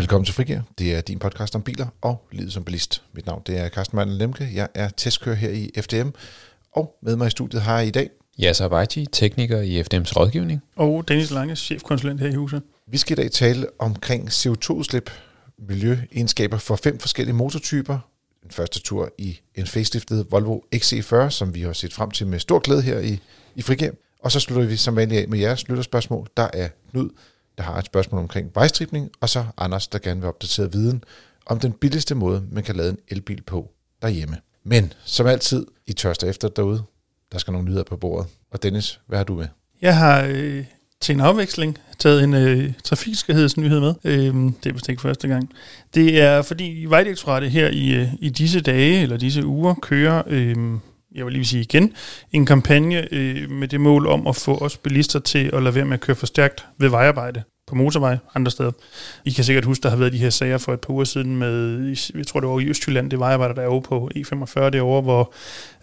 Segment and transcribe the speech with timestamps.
[0.00, 0.60] Velkommen til Frigir.
[0.78, 3.02] Det er din podcast om biler og livet som bilist.
[3.12, 4.48] Mit navn det er Carsten Mandel Lemke.
[4.54, 6.08] Jeg er testkører her i FDM.
[6.72, 8.10] Og med mig i studiet har jeg i dag...
[8.42, 10.62] Yasser Abaiti, tekniker i FDM's rådgivning.
[10.76, 12.62] Og Dennis Lange, chefkonsulent her i huset.
[12.86, 15.10] Vi skal i dag tale omkring CO2-udslip,
[15.58, 17.98] miljøegenskaber for fem forskellige motortyper.
[18.42, 22.38] Den første tur i en faceliftet Volvo XC40, som vi har set frem til med
[22.38, 23.18] stor glæde her i,
[23.54, 23.90] i Frigir.
[24.22, 26.28] Og så slutter vi som vanligt af med jeres lytterspørgsmål.
[26.36, 27.10] Der er Knud,
[27.60, 31.04] der har et spørgsmål omkring vejstribning, og så Anders, der gerne vil opdatere viden
[31.46, 33.70] om den billigste måde, man kan lade en elbil på
[34.02, 34.36] derhjemme.
[34.64, 36.82] Men som altid, I tørster efter derude.
[37.32, 38.28] Der skal nogle nyheder på bordet.
[38.50, 39.46] Og Dennis, hvad har du med?
[39.82, 40.64] Jeg har øh,
[41.00, 43.94] til en afveksling taget en øh, trafiksikkerhedsnyhed med.
[44.04, 45.50] Øh, det er vist ikke første gang.
[45.94, 50.22] Det er fordi Vejdirektoratet her i, øh, i disse dage, eller disse uger, kører...
[50.26, 50.56] Øh,
[51.14, 51.92] jeg vil lige sige igen,
[52.32, 55.84] en kampagne øh, med det mål om at få os bilister til at lade være
[55.84, 58.70] med at køre for stærkt ved vejarbejde på motorvej andre steder.
[59.24, 61.36] I kan sikkert huske, der har været de her sager for et par uger siden
[61.36, 61.78] med,
[62.14, 65.32] jeg tror det var i Østjylland, det vejarbejder, der er over på E45 derovre, hvor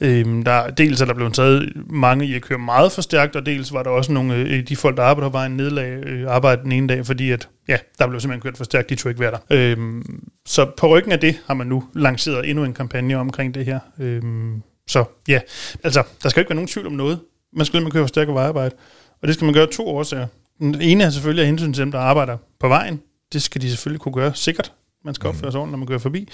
[0.01, 3.45] øhm, der dels er der blevet taget mange i at køre meget for stærkt, og
[3.45, 6.31] dels var der også nogle af øh, de folk, der arbejder på vejen, nedlag øh,
[6.31, 9.09] arbejde den ene dag, fordi at, ja, der blev simpelthen kørt for stærkt, de tog
[9.09, 9.39] ikke være der.
[9.51, 13.65] Øhm, så på ryggen af det har man nu lanceret endnu en kampagne omkring det
[13.65, 13.79] her.
[13.99, 15.39] Øhm, så ja,
[15.83, 17.19] altså, der skal ikke være nogen tvivl om noget.
[17.53, 18.75] Man skal man køre for stærkt vejarbejde.
[19.21, 20.27] Og det skal man gøre to årsager.
[20.59, 23.01] Den ene er selvfølgelig af hensyn til dem, der arbejder på vejen.
[23.33, 24.71] Det skal de selvfølgelig kunne gøre sikkert.
[25.05, 26.27] Man skal opføre sig ordentligt, når man kører forbi.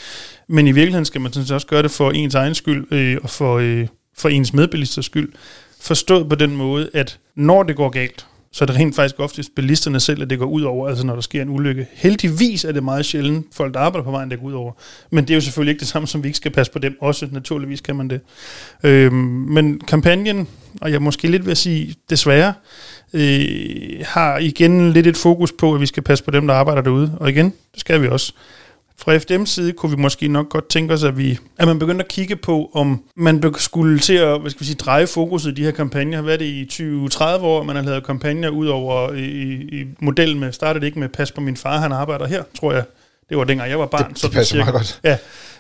[0.47, 3.29] Men i virkeligheden skal man sådan også gøre det for ens egen skyld øh, og
[3.29, 5.33] for, øh, for ens medbilisters skyld.
[5.81, 9.55] Forstået på den måde, at når det går galt, så er det rent faktisk oftest
[9.55, 11.87] bilisterne selv, at det går ud over, altså når der sker en ulykke.
[11.93, 14.71] Heldigvis er det meget sjældent folk, der arbejder på vejen, det går ud over.
[15.09, 16.97] Men det er jo selvfølgelig ikke det samme, som vi ikke skal passe på dem
[17.01, 17.27] også.
[17.31, 18.21] Naturligvis kan man det.
[18.83, 19.15] Øhm,
[19.49, 20.47] men kampagnen,
[20.81, 22.53] og jeg måske lidt vil sige desværre,
[23.13, 26.81] øh, har igen lidt et fokus på, at vi skal passe på dem, der arbejder
[26.81, 27.17] derude.
[27.19, 28.33] Og igen, det skal vi også.
[28.97, 32.03] Fra FDM's side kunne vi måske nok godt tænke os, at, vi, at man begyndte
[32.03, 35.53] at kigge på, om man skulle til at hvad skal vi sige, dreje fokuset i
[35.53, 36.21] de her kampagner.
[36.21, 40.39] Hvad er det i 20-30 år, man har lavet kampagner ud over i, i modellen
[40.39, 42.83] med, startede ikke med Pas på min far, han arbejder her, tror jeg.
[43.29, 44.13] Det var dengang jeg var barn.
[44.13, 44.99] Det, det passer meget godt.
[45.03, 45.17] Ja,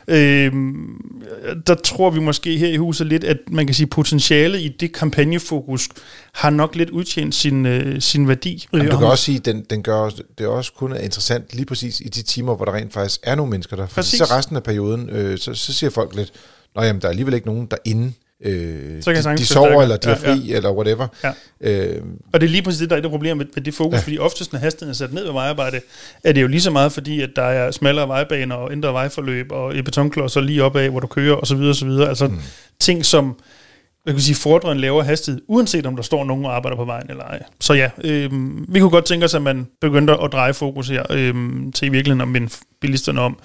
[0.07, 1.01] Øhm,
[1.67, 4.93] der tror vi måske her i huset lidt, at man kan sige, potentialet i det
[4.93, 5.89] kampagnefokus
[6.33, 8.67] har nok lidt udtjent sin, øh, sin værdi.
[8.73, 11.53] Jamen, du kan også sige, at den, den gør det er også kun er interessant
[11.53, 13.87] lige præcis i de timer, hvor der rent faktisk er nogle mennesker der.
[13.87, 14.17] Præcis.
[14.17, 16.33] Så resten af perioden, øh, så, så siger folk lidt,
[16.75, 19.97] Nå jamen, der er alligevel ikke nogen derinde, Øh, så kan de, de sover, eller
[19.97, 20.55] de er fri, ja, ja.
[20.55, 21.07] eller whatever.
[21.23, 21.31] Ja.
[21.61, 22.01] Øh,
[22.33, 23.99] og det er lige præcis det, der er det problem med, med det fokus, ja.
[23.99, 25.81] fordi oftest, når hastigheden er sat ned ved vejarbejde,
[26.23, 29.51] er det jo lige så meget, fordi at der er smallere vejbaner og ændre vejforløb
[29.51, 31.57] og et betonklodser lige op af, hvor du kører, osv.
[31.57, 31.89] osv.
[31.89, 32.39] Altså mm.
[32.79, 33.35] ting, som
[34.05, 36.85] jeg kan sige, fordrer en lavere hastighed, uanset om der står nogen og arbejder på
[36.85, 37.43] vejen eller ej.
[37.59, 38.31] Så ja, øh,
[38.73, 41.35] vi kunne godt tænke os, at man begyndte at dreje fokus her øh,
[41.75, 43.39] til i virkeligheden minde bilisterne om,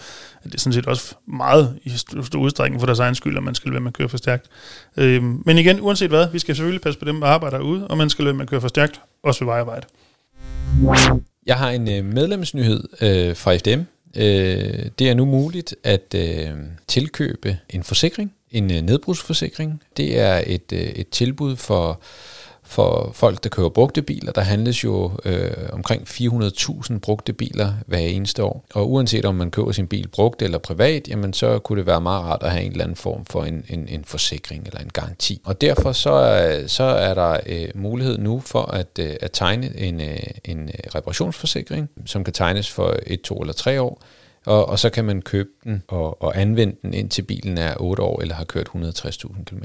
[0.48, 1.90] det er sådan set også meget i
[2.24, 4.46] stor udstrækning for deres egen skyld, at man skal være med at køre for stærkt.
[4.96, 7.98] Øh, men igen, uanset hvad, vi skal selvfølgelig passe på dem, der arbejder ude, og
[7.98, 9.86] man skal være med at køre for stærkt, også ved vejarbejde.
[11.46, 13.80] Jeg har en øh, medlemsnyhed øh, fra FDM.
[14.16, 16.50] Øh, det er nu muligt at øh,
[16.88, 19.82] tilkøbe en forsikring en øh, nedbrugsforsikring.
[19.96, 22.00] Det er et, øh, et tilbud for,
[22.68, 24.32] for folk, der køber brugte biler.
[24.32, 28.64] Der handles jo øh, omkring 400.000 brugte biler hver eneste år.
[28.74, 32.00] Og uanset om man køber sin bil brugt eller privat, jamen så kunne det være
[32.00, 34.90] meget rart at have en eller anden form for en, en, en forsikring eller en
[34.92, 35.40] garanti.
[35.44, 39.76] Og derfor så er, så er der øh, mulighed nu for at, øh, at tegne
[39.76, 44.02] en, øh, en reparationsforsikring, som kan tegnes for et, to eller tre år
[44.46, 48.02] og, og så kan man købe den og, og anvende den indtil bilen er 8
[48.02, 49.62] år eller har kørt 160.000 km.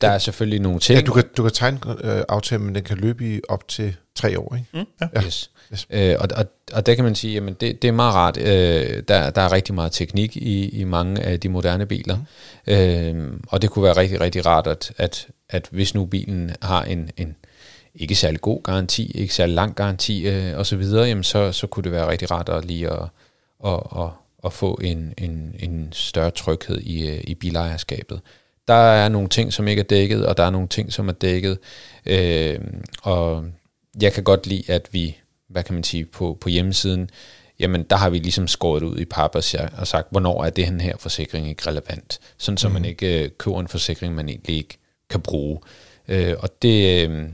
[0.00, 0.98] Der er selvfølgelig nogle ting.
[0.98, 3.96] Ja, du kan, du kan tegne øh, aftalen, men den kan løbe i op til
[4.14, 4.68] tre år, ikke?
[4.72, 5.22] Mm, ja.
[5.24, 5.50] Yes.
[5.72, 5.86] yes.
[5.90, 8.36] Øh, og, og, og der kan man sige, at det, det er meget rart.
[8.36, 12.16] Øh, der, der er rigtig meget teknik i, i mange af de moderne biler.
[12.66, 12.72] Mm.
[12.72, 16.82] Øh, og det kunne være rigtig, rigtig rart, at, at, at hvis nu bilen har
[16.84, 17.36] en, en
[17.94, 21.92] ikke særlig god garanti, ikke særlig lang garanti øh, osv., jamen så, så kunne det
[21.92, 23.08] være rigtig rart at lige at
[23.64, 28.20] og, og, og få en, en, en større tryghed i, øh, i bilejerskabet.
[28.68, 31.12] Der er nogle ting, som ikke er dækket, og der er nogle ting, som er
[31.12, 31.58] dækket.
[32.06, 32.60] Øh,
[33.02, 33.44] og
[34.00, 35.16] jeg kan godt lide, at vi,
[35.48, 37.10] hvad kan man sige, på, på hjemmesiden,
[37.58, 39.44] jamen der har vi ligesom skåret ud i pap og
[39.86, 42.72] sagt, hvornår er det her forsikring ikke relevant, sådan så mm.
[42.72, 42.88] man mhm.
[42.88, 44.78] ikke øh, køber en forsikring, man egentlig ikke
[45.10, 45.60] kan bruge.
[46.08, 47.24] Øh, og det, øh,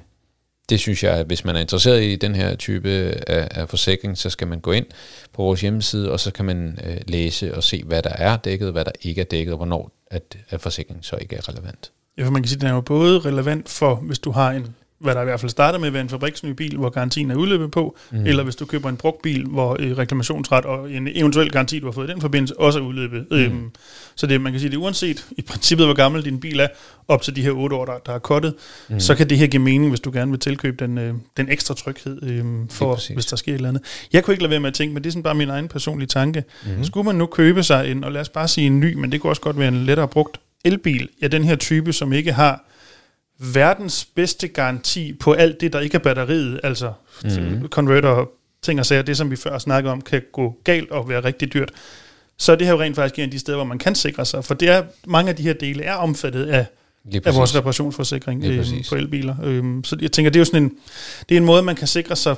[0.70, 2.90] det synes jeg, at hvis man er interesseret i den her type
[3.26, 4.86] af, af forsikring, så skal man gå ind
[5.32, 8.72] på vores hjemmeside, og så kan man øh, læse og se, hvad der er dækket,
[8.72, 11.92] hvad der ikke er dækket, og hvornår at, at forsikringen så ikke er relevant.
[12.18, 14.50] Ja, for man kan sige, at den er jo både relevant for, hvis du har
[14.50, 17.30] en hvad der i hvert fald starter med at være en fabriksny bil, hvor garantien
[17.30, 18.26] er udløbet på, mm.
[18.26, 21.86] eller hvis du køber en brugt bil, hvor øh, reklamationsret og en eventuel garanti, du
[21.86, 23.26] har fået i den forbindelse, også er udløbet.
[23.30, 23.36] Mm.
[23.36, 23.70] Øhm,
[24.14, 26.68] så det, man kan sige, det er uanset i princippet, hvor gammel din bil er,
[27.08, 28.54] op til de her otte år, der, der er kottet,
[28.88, 29.00] mm.
[29.00, 31.74] så kan det her give mening, hvis du gerne vil tilkøbe den, øh, den ekstra
[31.74, 33.82] tryghed, øh, for hvis der sker et eller andet.
[34.12, 35.68] Jeg kunne ikke lade være med at tænke, men det er sådan bare min egen
[35.68, 36.44] personlige tanke.
[36.66, 36.84] Mm.
[36.84, 39.20] Skulle man nu købe sig en, og lad os bare sige en ny, men det
[39.20, 42.69] kunne også godt være en lettere brugt elbil, ja, den her type, som ikke har
[43.40, 46.92] verdens bedste garanti på alt det, der ikke er batteriet, altså
[47.24, 47.66] mm.
[47.68, 48.24] converter,
[48.62, 51.52] ting og sager, det som vi før snakkede om, kan gå galt og være rigtig
[51.52, 51.70] dyrt,
[52.36, 54.24] så er det her jo rent faktisk en af de steder, hvor man kan sikre
[54.24, 56.66] sig, for det er, mange af de her dele er omfattet af,
[57.24, 59.36] af vores reparationsforsikring øh, på elbiler.
[59.44, 60.72] Øh, så jeg tænker, det er jo sådan en,
[61.28, 62.36] det er en måde, man kan sikre sig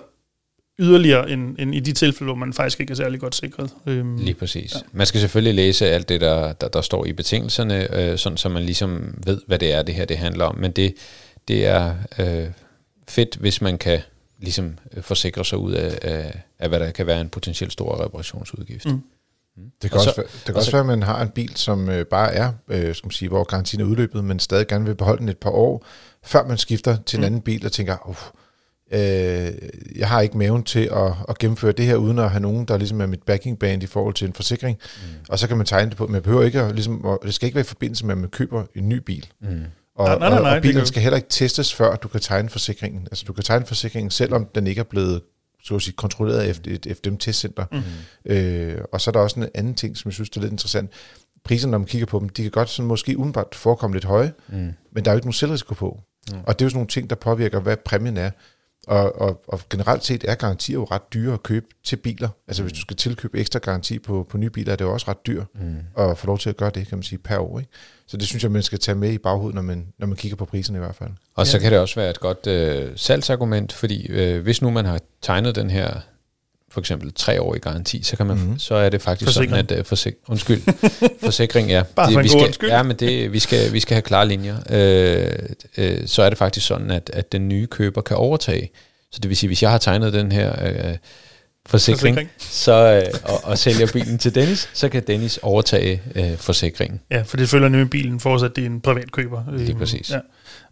[0.79, 3.71] yderligere end, end i de tilfælde, hvor man faktisk ikke er særlig godt sikret.
[3.87, 4.75] Øhm, Lige præcis.
[4.75, 4.81] Ja.
[4.93, 8.49] Man skal selvfølgelig læse alt det, der, der, der står i betingelserne, øh, sådan så
[8.49, 10.59] man ligesom ved, hvad det er, det her det handler om.
[10.59, 10.95] Men det,
[11.49, 12.47] det er øh,
[13.09, 14.01] fedt, hvis man kan
[14.39, 18.05] ligesom øh, forsikre sig ud af, af, af, hvad der kan være en potentielt stor
[18.05, 18.87] reparationsudgift.
[18.87, 19.03] Mm.
[19.57, 19.63] Mm.
[19.83, 22.07] Det kan, også, så, det kan også være, at man har en bil, som øh,
[22.07, 25.21] bare er, øh, skal man sige, hvor garantien er udløbet, men stadig gerne vil beholde
[25.21, 25.87] den et par år,
[26.23, 27.27] før man skifter til en mm.
[27.27, 28.17] anden bil og tænker, uh,
[28.93, 29.53] øh,
[29.97, 32.77] jeg har ikke maven til at, at gennemføre det her, uden at have nogen, der
[32.77, 34.79] ligesom er mit backing band i forhold til en forsikring.
[34.97, 35.09] Mm.
[35.29, 37.35] Og så kan man tegne det på, men jeg behøver ikke at, ligesom, at, det
[37.35, 39.27] skal ikke være i forbindelse med, at man køber en ny bil.
[39.41, 39.49] Mm.
[39.95, 42.49] Og, nej, nej, nej, og, og bilen skal heller ikke testes, før du kan tegne
[42.49, 43.07] forsikringen.
[43.11, 45.21] Altså du kan tegne forsikringen, selvom den ikke er blevet
[45.65, 47.65] så at sige, kontrolleret af et FDM-testcenter.
[47.73, 48.33] Mm.
[48.33, 50.91] Øh, og så er der også en anden ting, som jeg synes er lidt interessant.
[51.45, 54.33] Priserne, når man kigger på dem, de kan godt sådan måske udenbart forekomme lidt høje,
[54.49, 54.73] mm.
[54.93, 56.01] men der er jo ikke nogen selvrisiko på.
[56.33, 56.39] Mm.
[56.47, 58.31] Og det er jo sådan nogle ting, der påvirker, hvad præmien er.
[58.87, 62.29] Og, og, og generelt set er garantier jo ret dyre at købe til biler.
[62.49, 62.69] Altså mm.
[62.69, 65.27] hvis du skal tilkøbe ekstra garanti på, på nye biler, er det jo også ret
[65.27, 65.77] dyrt mm.
[65.99, 67.59] at få lov til at gøre det, kan man sige, per år.
[67.59, 67.71] Ikke?
[68.07, 70.37] Så det synes jeg, man skal tage med i baghovedet, når man, når man kigger
[70.37, 71.11] på priserne i hvert fald.
[71.35, 74.85] Og så kan det også være et godt øh, salgsargument, fordi øh, hvis nu man
[74.85, 76.01] har tegnet den her
[76.73, 78.59] for eksempel tre år i garanti, så kan man mm-hmm.
[78.59, 79.51] så er det faktisk forsikring.
[79.51, 80.63] sådan at uh, forsik, undskyld,
[81.25, 81.83] forsikring ja.
[81.83, 82.71] Bare det, vi skal, undskyld.
[82.71, 84.57] Ja, men det vi skal vi skal have klare linjer.
[84.71, 85.33] Øh,
[85.77, 88.71] øh, så er det faktisk sådan at at den nye køber kan overtage.
[89.13, 90.97] Så det vil sige hvis jeg har tegnet den her øh,
[91.67, 92.31] forsikring, forsikring.
[92.39, 97.01] Så, øh, og, og sælger bilen til Dennis, så kan Dennis overtage øh, forsikringen.
[97.11, 99.45] Ja, for det følger nemlig bilen fortsat, det er en privat køber.
[99.59, 100.11] Det er præcis.
[100.11, 100.19] Ja.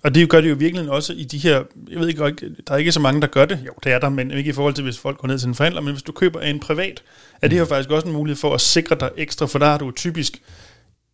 [0.02, 2.34] Og det gør det jo virkelig også i de her, jeg ved ikke,
[2.66, 3.58] der er ikke så mange, der gør det.
[3.66, 5.54] Jo, det er der, men ikke i forhold til, hvis folk går ned til en
[5.54, 7.02] forhandler, men hvis du køber en privat,
[7.42, 9.78] er det jo faktisk også en mulighed for at sikre dig ekstra, for der har
[9.78, 10.42] du typisk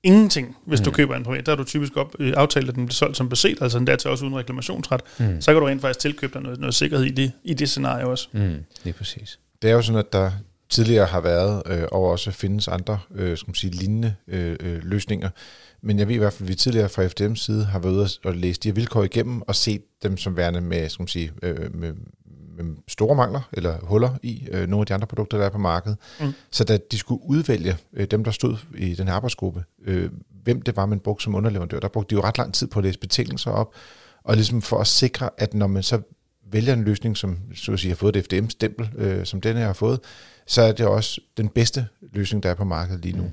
[0.02, 0.84] ingenting, hvis mm.
[0.84, 1.46] du køber en privat.
[1.46, 3.86] Der har du typisk op, øh, aftalt, at den bliver solgt som beset, altså den
[3.86, 5.00] der til også uden reklamationsret.
[5.18, 5.40] Mm.
[5.40, 8.06] Så kan du rent faktisk tilkøbe dig noget, noget sikkerhed i det, i det scenarie
[8.06, 8.28] også.
[8.32, 8.64] Mm.
[8.84, 9.38] Det er præcis.
[9.62, 10.30] Det er jo sådan, at der
[10.68, 14.84] tidligere har været, øh, og også findes andre øh, skal man sige, lignende øh, øh,
[14.84, 15.30] løsninger.
[15.86, 18.08] Men jeg ved i hvert fald, at vi tidligere fra FDM's side har været ude
[18.24, 21.32] og læst de her vilkår igennem, og set dem som værende med, skal man sige,
[21.42, 21.92] øh, med,
[22.56, 25.58] med store mangler eller huller i øh, nogle af de andre produkter, der er på
[25.58, 25.98] markedet.
[26.20, 26.32] Mm.
[26.50, 30.10] Så da de skulle udvælge øh, dem, der stod i den her arbejdsgruppe, øh,
[30.42, 32.78] hvem det var, man brugte som underleverandør, der brugte de jo ret lang tid på
[32.78, 33.74] at læse betingelser op,
[34.24, 36.00] og ligesom for at sikre, at når man så
[36.50, 39.66] vælger en løsning, som så at sige, har fået et FDM-stempel, øh, som denne her
[39.66, 40.00] har fået,
[40.46, 43.22] så er det også den bedste løsning, der er på markedet lige nu.
[43.22, 43.30] Mm.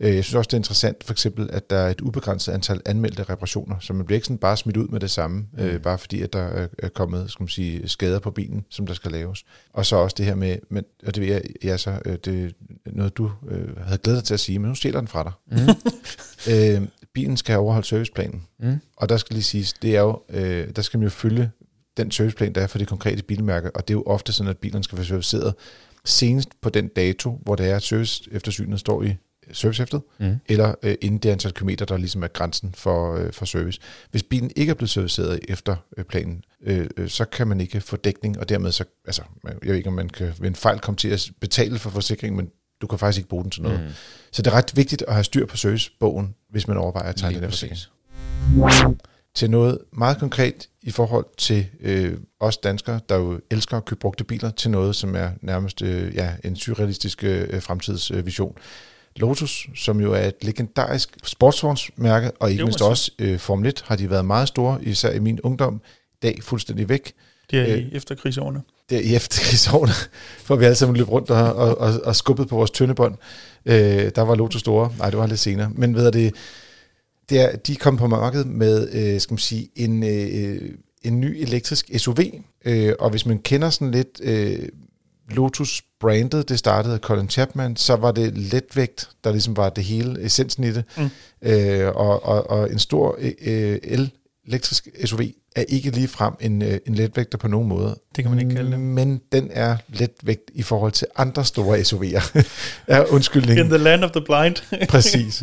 [0.00, 2.80] Øh, jeg synes også, det er interessant for eksempel, at der er et ubegrænset antal
[2.86, 5.64] anmeldte reparationer, så man bliver ikke sådan bare smidt ud med det samme, mm.
[5.64, 8.94] øh, bare fordi at der er kommet skal man sige, skader på bilen, som der
[8.94, 9.44] skal laves.
[9.72, 12.44] Og så også det her med, men, og det, er, ja, så, øh, det
[12.86, 15.22] er noget, du øh, havde glædet dig til at sige, men nu stjæler den fra
[15.22, 15.32] dig.
[15.46, 15.68] Mm.
[16.52, 18.78] øh, bilen skal have overholdt serviceplanen, mm.
[18.96, 21.50] og der skal lige siges, det er jo, øh, der skal man jo følge
[21.96, 24.58] den serviceplan, der er for det konkrete bilmærke, og det er jo ofte sådan, at
[24.58, 25.54] bilerne skal være serviceret
[26.04, 29.14] senest på den dato, hvor det er, at service eftersynet står i
[29.52, 30.36] servicehæftet, mm.
[30.46, 33.80] eller øh, inden det antal kilometer, der ligesom er grænsen for, øh, for service.
[34.10, 37.80] Hvis bilen ikke er blevet serviceret efter øh, planen, øh, øh, så kan man ikke
[37.80, 40.78] få dækning, og dermed så, altså, jeg ved ikke, om man kan ved en fejl
[40.78, 42.50] komme til at betale for forsikringen, men
[42.80, 43.80] du kan faktisk ikke bruge den til noget.
[43.80, 43.88] Mm.
[44.32, 47.40] Så det er ret vigtigt at have styr på servicebogen, hvis man overvejer at tegne
[47.40, 47.80] den forsikring.
[49.34, 53.98] Til noget meget konkret i forhold til øh, os danskere, der jo elsker at købe
[53.98, 58.54] brugte biler, til noget, som er nærmest øh, ja, en surrealistisk øh, fremtidsvision.
[58.56, 58.62] Øh,
[59.16, 63.96] Lotus, som jo er et legendarisk sportsvognsmærke, og ikke mindst også øh, Formel 1 har
[63.96, 65.80] de været meget store, især i min ungdom,
[66.22, 67.12] dag fuldstændig væk.
[67.50, 68.62] Det er i øh, efterkrigsårene.
[68.90, 69.92] Det er i efterkrigsårene,
[70.46, 73.14] for vi alle sammen løb rundt og, og, og, og skubbet på vores tyndebånd.
[73.66, 74.92] Øh, der var Lotus store.
[74.98, 75.70] Nej, det var lidt senere.
[75.74, 76.34] Men ved det,
[77.30, 80.70] det er, de kom på markedet med, øh, skal man sige, en, øh,
[81.02, 82.18] en ny elektrisk SUV.
[82.64, 84.68] Øh, og hvis man kender sådan lidt øh,
[85.30, 89.84] Lotus brandet, det startede af Colin Chapman, så var det letvægt, der ligesom var det
[89.84, 90.84] hele, essensen i det.
[90.96, 91.10] Mm.
[91.42, 94.10] Øh, og, og, og en stor øh, el
[94.48, 95.20] elektrisk SUV
[95.56, 97.98] er ikke lige frem en, øh, en letvægter på nogen måde.
[98.16, 98.80] Det kan man ikke kalde det.
[98.80, 102.42] Men den er letvægt i forhold til andre store SUV'er.
[102.86, 103.64] er undskyldningen.
[103.64, 104.56] In the land of the blind.
[104.88, 105.42] Præcis.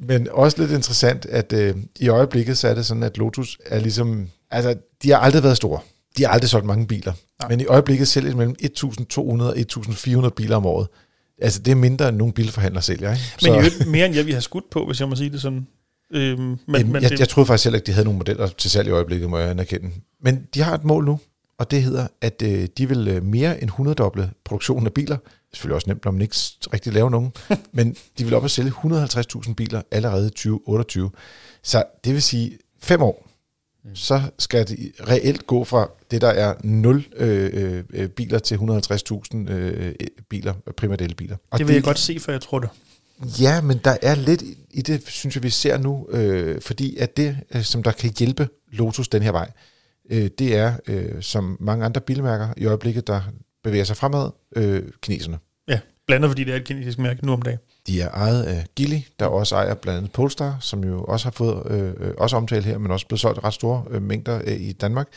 [0.00, 3.80] Men også lidt interessant, at øh, i øjeblikket så er det sådan, at Lotus er
[3.80, 4.28] ligesom...
[4.50, 5.80] Altså, de har aldrig været store.
[6.16, 7.12] De har aldrig solgt mange biler.
[7.40, 7.48] Nej.
[7.48, 10.88] Men i øjeblikket sælger de mellem 1.200 og 1.400 biler om året.
[11.42, 13.24] Altså, det er mindre end nogle bilforhandlere sælger, ikke?
[13.42, 15.42] Men så, jo mere end jeg vi har skudt på, hvis jeg må sige det
[15.42, 15.66] sådan.
[16.12, 18.70] Øhm, men, men jeg, det, jeg troede faktisk heller ikke, de havde nogle modeller til
[18.70, 19.90] salg i øjeblikket, må jeg anerkende.
[20.22, 21.20] Men de har et mål nu,
[21.58, 25.16] og det hedder, at øh, de vil øh, mere end 100 doble produktionen af biler.
[25.16, 26.36] Det er selvfølgelig også nemt, når man ikke
[26.72, 27.32] rigtig laver nogen.
[27.72, 31.10] men de vil op at sælge 150.000 biler allerede i 2028.
[31.62, 33.25] Så det vil sige, fem år,
[33.86, 33.96] mm.
[33.96, 39.50] så skal de reelt gå fra det, der er 0 øh, øh, biler til 150.000
[39.50, 39.94] øh,
[40.28, 41.36] biler, primært elbiler.
[41.50, 42.68] Og det vil det, jeg godt se, for jeg tror det.
[43.40, 47.16] Ja, men der er lidt i det, synes jeg, vi ser nu, øh, fordi at
[47.16, 49.50] det, øh, som der kan hjælpe Lotus den her vej,
[50.10, 53.20] øh, det er, øh, som mange andre bilmærker i øjeblikket, der
[53.64, 55.38] bevæger sig fremad, øh, kineserne.
[55.68, 57.58] Ja, blandt andet fordi det er et kinesisk mærke nu om dagen.
[57.86, 61.30] De er ejet af Gilly, der også ejer blandt andet Polestar, som jo også har
[61.30, 64.60] fået, øh, øh også omtalt her, men også blevet solgt ret store øh, mængder øh,
[64.60, 65.08] i Danmark.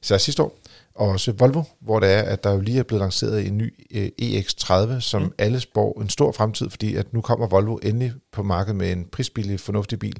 [0.00, 0.58] Så sidste år,
[0.94, 3.74] og også Volvo, hvor det er, at der jo lige er blevet lanceret en ny
[3.90, 5.32] øh, EX30, som mm.
[5.38, 9.04] alle spår en stor fremtid, fordi at nu kommer Volvo endelig på markedet med en
[9.12, 10.16] prisbillig, fornuftig bil.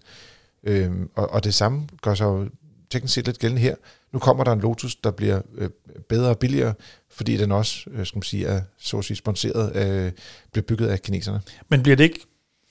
[0.65, 2.49] Øhm, og, og det samme gør sig jo
[2.91, 3.75] teknisk set lidt gældende her.
[4.13, 5.71] Nu kommer der en Lotus, der bliver øh,
[6.09, 6.75] bedre og billigere,
[7.11, 10.13] fordi den også, øh, skal man sige, er så at sige sponsoreret, øh,
[10.53, 11.41] bliver bygget af kineserne.
[11.69, 12.21] Men bliver det ikke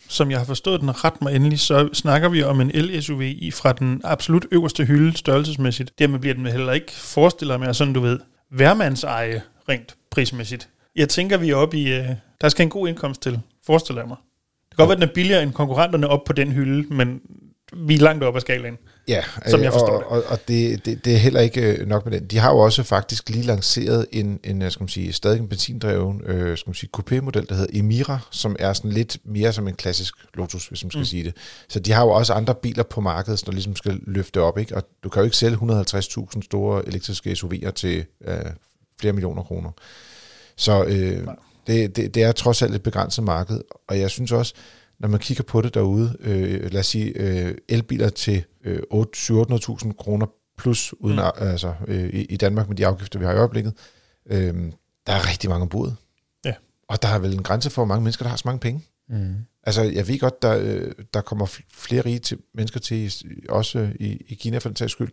[0.10, 3.51] som jeg har forstået den ret mig endelig, så snakker vi om en el-SUV i
[3.51, 6.00] fra den absolut øverste hylde størrelsesmæssigt.
[6.00, 8.20] Dermed bliver den heller ikke, forestiller mig sådan du ved,
[8.51, 10.70] værmandseje rent prismæssigt.
[10.96, 12.06] Jeg tænker, vi er oppe i, uh,
[12.41, 14.17] der skal en god indkomst til, forestiller jeg mig.
[14.70, 17.22] Det kan godt være, at den er billigere end konkurrenterne op på den hylde, men
[17.74, 18.77] vi er langt oppe af skalaen.
[19.08, 20.26] Ja, som jeg forstår og, det.
[20.26, 22.28] Og, og det, det, det er heller ikke øh, nok med den.
[22.28, 25.48] De har jo også faktisk lige lanceret en, en øh, skal man sige, stadig en
[25.48, 29.68] benzindreven øh, skal man sige, coupé-model, der hedder Emira, som er sådan lidt mere som
[29.68, 31.06] en klassisk Lotus, hvis man skal mm.
[31.06, 31.34] sige det.
[31.68, 34.76] Så de har jo også andre biler på markedet, der ligesom skal løfte op, ikke?
[34.76, 38.36] og du kan jo ikke sælge 150.000 store elektriske SUV'er til øh,
[39.00, 39.72] flere millioner kroner.
[40.56, 41.28] Så øh,
[41.68, 44.54] det, det, det er trods alt et begrænset marked, og jeg synes også,
[45.00, 49.94] når man kigger på det derude, øh, lad os sige øh, elbiler til øh, 700.000
[49.94, 50.25] kroner
[50.58, 51.48] plus uden mm.
[51.48, 53.74] altså, øh, i, i Danmark med de afgifter, vi har i øjeblikket,
[54.30, 54.54] øh,
[55.08, 55.92] der er rigtig mange bud.
[56.46, 56.54] Ja.
[56.88, 58.84] Og der er vel en grænse for, hvor mange mennesker, der har så mange penge.
[59.10, 59.36] Mm.
[59.63, 63.13] Altså, jeg ved godt, der, øh, der kommer flere rige til, mennesker til,
[63.50, 65.12] også i, i Kina for den sags skyld,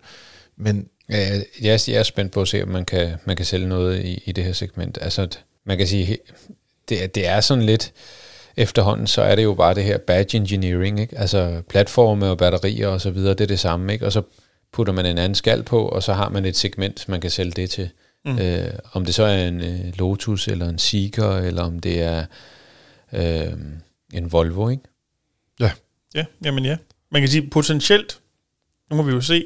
[0.57, 0.88] men...
[1.09, 4.05] Ja, jeg, jeg er spændt på at se, om man kan, man kan sælge noget
[4.05, 4.99] i, i det her segment.
[5.00, 5.29] Altså,
[5.67, 6.19] man kan sige,
[6.88, 7.93] det, det er sådan lidt
[8.57, 11.19] efterhånden, så er det jo bare det her badge engineering, ikke?
[11.19, 14.07] altså platforme og batterier og så videre, det er det samme, ikke?
[14.07, 14.23] og så
[14.73, 17.51] putter man en anden skal på, og så har man et segment, man kan sælge
[17.51, 17.91] det til.
[18.25, 18.39] Mm.
[18.39, 22.25] Øh, om det så er en øh, Lotus, eller en Seeker, eller om det er
[23.13, 23.53] øh,
[24.13, 24.83] en Volvo, ikke?
[25.61, 25.71] Ja.
[26.15, 26.77] Ja, jamen ja.
[27.11, 28.21] Man kan sige potentielt,
[28.91, 29.45] nu må vi jo se,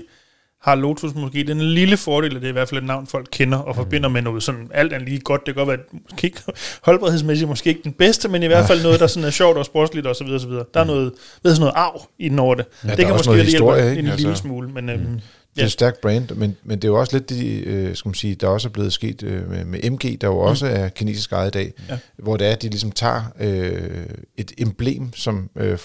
[0.60, 3.28] har Lotus måske den lille fordel, at det er i hvert fald et navn, folk
[3.32, 3.74] kender og mm.
[3.74, 5.46] forbinder med noget sådan alt andet lige godt.
[5.46, 6.40] Det kan godt være, måske ikke,
[6.82, 9.64] holdbarhedsmæssigt måske ikke den bedste, men i hvert fald noget, der sådan er sjovt og
[9.64, 10.64] sportsligt og så videre, så videre.
[10.74, 10.90] Der er mm.
[10.90, 11.12] noget,
[11.42, 12.66] ved sådan noget arv i den over det.
[12.84, 14.00] Ja, det kan måske lige historie, hjælpe ikke?
[14.00, 14.88] en altså, lille smule, men...
[14.88, 15.20] Øhm, mm.
[15.54, 18.08] Det er et stærkt brand, men, men det er jo også lidt det, øh, skal
[18.08, 20.38] man sige, der også er blevet sket øh, med, med MG, der jo mm.
[20.38, 21.98] også er kinesisk ejet i dag, ja.
[22.18, 25.78] hvor det er, at de ligesom tager øh, et emblem, som øh,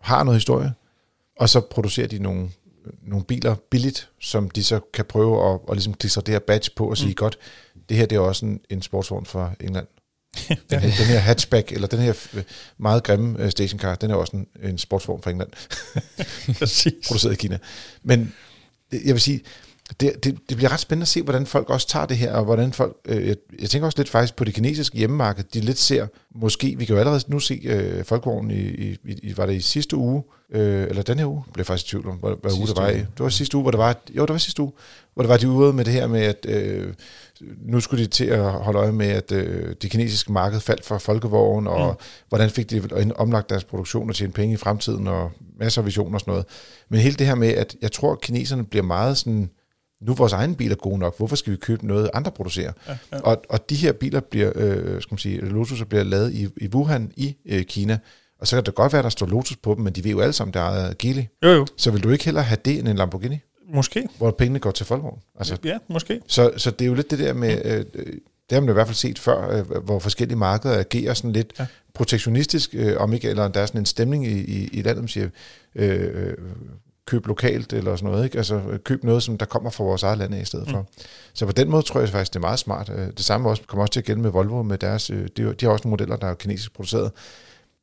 [0.00, 0.72] har noget historie,
[1.40, 2.48] og så producerer de nogle
[3.02, 6.70] nogle biler billigt, som de så kan prøve at, at ligesom klistre det her badge
[6.76, 7.14] på og sige, mm.
[7.14, 7.38] godt,
[7.88, 9.86] det her det er også en, en sportsvogn fra England.
[10.70, 12.38] Den her, den her hatchback, eller den her
[12.78, 15.50] meget grimme uh, stationcar, den er også en, en sportsvogn fra England.
[17.08, 17.58] Produceret i Kina.
[18.02, 18.34] Men
[18.92, 19.40] jeg vil sige,
[20.00, 22.44] det, det, det bliver ret spændende at se, hvordan folk også tager det her, og
[22.44, 25.78] hvordan folk, øh, jeg, jeg tænker også lidt faktisk på det kinesiske hjemmemarked, de lidt
[25.78, 29.54] ser, måske, vi kan jo allerede nu se øh, folkevognen i, i, i, var det
[29.54, 32.34] i sidste uge, øh, eller den her uge, blev jeg faktisk i tvivl om, hvad,
[32.42, 32.98] hvad uge det var i.
[32.98, 34.72] Det var sidste uge, hvor det var, jo, det var sidste uge,
[35.14, 36.94] hvor det var de ude med det her med, at øh,
[37.40, 40.98] nu skulle de til at holde øje med, at øh, det kinesiske marked faldt for
[40.98, 42.06] folkevognen, og mm.
[42.28, 46.14] hvordan fik de omlagt deres produktion og tjene penge i fremtiden, og masser af visioner
[46.14, 46.46] og sådan noget.
[46.88, 49.50] Men hele det her med, at jeg tror, at kineserne bliver meget sådan,
[50.06, 52.72] nu vores egen bil er god nok, hvorfor skal vi købe noget, andre producerer?
[52.88, 53.20] Ja, ja.
[53.20, 56.68] Og, og de her biler bliver, øh, skal man sige, Lotus bliver lavet i, i
[56.74, 57.98] Wuhan i øh, Kina,
[58.40, 60.10] og så kan det godt være, at der står Lotus på dem, men de ved
[60.10, 61.22] jo alle sammen, der er Geely.
[61.42, 61.66] Jo, jo.
[61.76, 63.38] Så vil du ikke heller have det end en Lamborghini?
[63.74, 64.08] Måske.
[64.18, 65.18] Hvor pengene går til folkevogn.
[65.38, 66.20] Altså, ja, måske.
[66.26, 67.84] Så, så det er jo lidt det der med, øh,
[68.50, 71.52] det har man i hvert fald set før, øh, hvor forskellige markeder agerer sådan lidt
[71.58, 71.66] ja.
[71.94, 75.08] protektionistisk, øh, om ikke, eller der er sådan en stemning i, i, i landet, man
[75.08, 75.28] siger,
[75.74, 76.34] øh,
[77.06, 78.24] køb lokalt eller sådan noget.
[78.24, 78.38] Ikke?
[78.38, 80.78] Altså køb noget, som der kommer fra vores eget land i stedet for.
[80.78, 80.86] Mm.
[81.34, 82.90] Så på den måde tror jeg faktisk, det er meget smart.
[82.94, 85.54] Øh, det samme også, kommer også til at gælde med Volvo med deres, øh, de,
[85.54, 87.12] de har også nogle modeller, der er kinesisk produceret.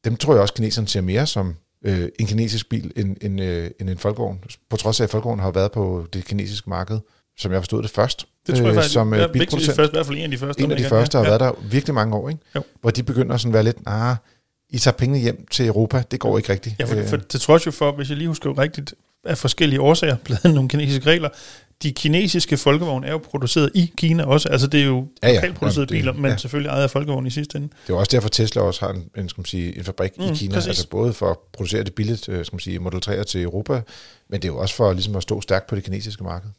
[0.06, 3.72] Dem tror jeg også, kineserne ser mere som øh, en kinesisk bil end, end, øh,
[3.80, 4.40] end en folkevogn.
[4.70, 7.00] På trods af, at folkevogn har været på det kinesiske marked,
[7.38, 8.28] som jeg forstod det først.
[8.48, 9.76] Det tror jeg øh, faktisk, som, øh, ja, vigtigt, bilproducent.
[9.76, 10.64] først, i hvert fald en af de første.
[10.64, 11.30] En af de der første har ja.
[11.30, 12.42] været der virkelig mange år, ikke?
[12.56, 12.64] Jo.
[12.82, 14.16] hvor de begynder sådan at være lidt, ah,
[14.70, 16.76] I tager pengene hjem til Europa, det går ikke rigtigt.
[16.80, 18.94] Ja, for, Øh, for det trods jo for, hvis jeg lige husker rigtigt,
[19.26, 21.30] af forskellige årsager, blandt andet nogle kinesiske regler,
[21.84, 24.50] de kinesiske folkevogne er jo produceret i Kina også.
[24.50, 25.34] Altså det er jo Ja, ja, ja.
[25.34, 25.40] ja.
[25.40, 26.38] lokalt producerede det- biler, men ja.
[26.38, 27.70] selvfølgelig ejet af folkevogne i sidste ende.
[27.88, 30.24] Det er også derfor, Tesla også har en, en, skal man sige, en fabrik mm,
[30.24, 30.68] i Kina, præcis.
[30.68, 33.82] altså både for at producere det billigt, øh, skal man sige, Model 3 til Europa,
[34.30, 36.50] men det er jo også for ligesom at stå stærkt på det kinesiske marked.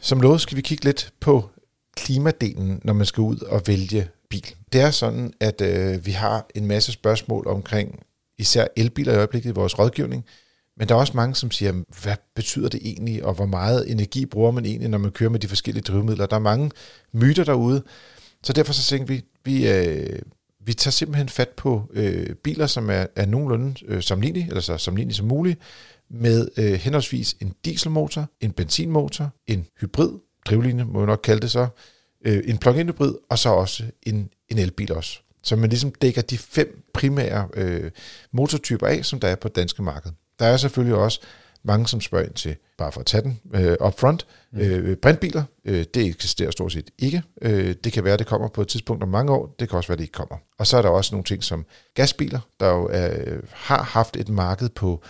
[0.00, 1.50] Som lovet skal vi kigge lidt på
[1.96, 4.54] klimadelen, når man skal ud og vælge bil.
[4.72, 8.02] Det er sådan, at øh, vi har en masse spørgsmål omkring
[8.38, 10.24] især elbiler i øjeblikket i vores rådgivning,
[10.76, 14.26] men der er også mange, som siger, hvad betyder det egentlig, og hvor meget energi
[14.26, 16.26] bruger man egentlig, når man kører med de forskellige drivmidler.
[16.26, 16.70] Der er mange
[17.12, 17.82] myter derude,
[18.42, 20.18] så derfor så tænker vi, vi, øh,
[20.64, 24.78] vi tager simpelthen fat på øh, biler, som er, er nogenlunde øh, sammenlignelige, eller så
[24.78, 25.60] sammenlignelige som muligt,
[26.10, 30.10] med øh, henholdsvis en dieselmotor, en benzinmotor, en hybrid,
[30.46, 31.66] drivlinje må man nok kalde det så,
[32.24, 35.18] øh, en plug-in hybrid, og så også en, en elbil også.
[35.42, 37.90] Så man ligesom dækker de fem primære øh,
[38.32, 40.10] motortyper af, som der er på det danske marked.
[40.38, 41.20] Der er selvfølgelig også
[41.64, 45.84] mange, som spørger ind til, bare for at tage den øh, upfront, øh, brintbiler, øh,
[45.94, 47.22] det eksisterer stort set ikke.
[47.42, 49.76] Øh, det kan være, at det kommer på et tidspunkt om mange år, det kan
[49.76, 50.36] også være, at det ikke kommer.
[50.58, 54.28] Og så er der også nogle ting som gasbiler, der jo er, har haft et
[54.28, 55.02] marked på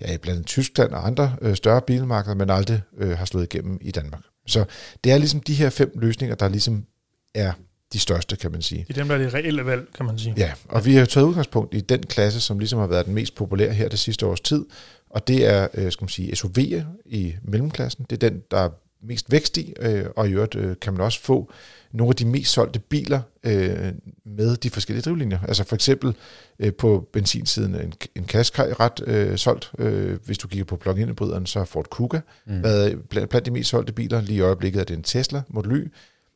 [0.00, 3.78] ja, blandt andet Tyskland og andre øh, større bilmarkeder, men aldrig øh, har slået igennem
[3.80, 4.20] i Danmark.
[4.46, 4.64] Så
[5.04, 6.86] det er ligesom de her fem løsninger, der ligesom
[7.34, 7.52] er
[7.92, 8.84] de største, kan man sige.
[8.88, 10.34] Det er dem, der er det reelle valg, kan man sige.
[10.36, 13.34] Ja, og vi har taget udgangspunkt i den klasse, som ligesom har været den mest
[13.34, 14.64] populære her det sidste års tid,
[15.10, 18.06] og det er, øh, skal man sige, SUV'er i mellemklassen.
[18.10, 18.70] Det er den, der er
[19.02, 21.52] mest vækst i, øh, og i øvrigt øh, kan man også få
[21.92, 23.92] nogle af de mest solgte biler øh,
[24.24, 25.38] med de forskellige drivlinjer.
[25.48, 26.14] Altså for eksempel
[26.58, 29.72] øh, på benzinsiden en, en Qashqai ret øh, solgt.
[29.78, 32.62] Øh, hvis du kigger på plug-in hybrideren, så er Ford Kuga mm.
[32.62, 34.20] været blandt, blandt de mest solgte biler.
[34.20, 35.92] Lige i øjeblikket er det en Tesla Model Y,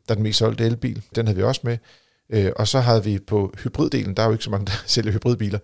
[0.09, 1.03] der er den mest solgte elbil.
[1.15, 1.79] Den havde vi også med.
[2.31, 5.13] Øh, og så havde vi på hybriddelen, der er jo ikke så mange, der sælger
[5.13, 5.59] hybridbiler,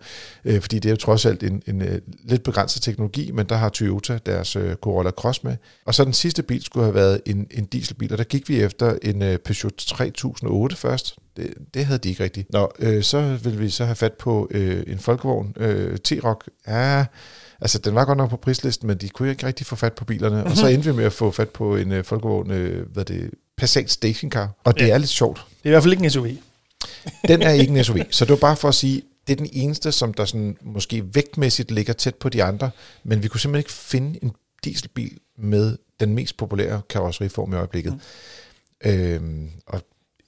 [0.45, 3.55] øh, fordi det er jo trods alt en, en øh, lidt begrænset teknologi, men der
[3.55, 5.55] har Toyota deres øh, Corolla Cross med.
[5.85, 8.61] Og så den sidste bil skulle have været en, en dieselbil, og der gik vi
[8.61, 11.15] efter en øh, Peugeot 3008 først.
[11.37, 12.53] Det, det havde de ikke rigtigt.
[12.53, 16.47] Nå, øh, så ville vi så have fat på øh, en folkevogn, øh, T-Roc.
[16.67, 17.05] Ja,
[17.61, 20.05] altså den var godt nok på prislisten, men de kunne ikke rigtig få fat på
[20.05, 20.43] bilerne.
[20.43, 23.29] Og så endte vi med at få fat på en øh, folkevogn, øh, hvad det
[23.57, 24.49] Passat stationcar.
[24.63, 24.93] Og det Ja.
[24.93, 25.37] er lidt sjovt.
[25.37, 26.27] Det er i hvert fald ikke en SUV.
[27.27, 27.97] Den er ikke en SUV.
[28.09, 31.15] Så det var bare for at sige, det er den eneste, som der sådan måske
[31.15, 32.71] vægtmæssigt ligger tæt på de andre,
[33.03, 34.31] men vi kunne simpelthen ikke finde en
[34.63, 37.93] dieselbil med den mest populære karosseriform i øjeblikket.
[37.93, 38.91] Mm.
[38.91, 39.81] Øhm, og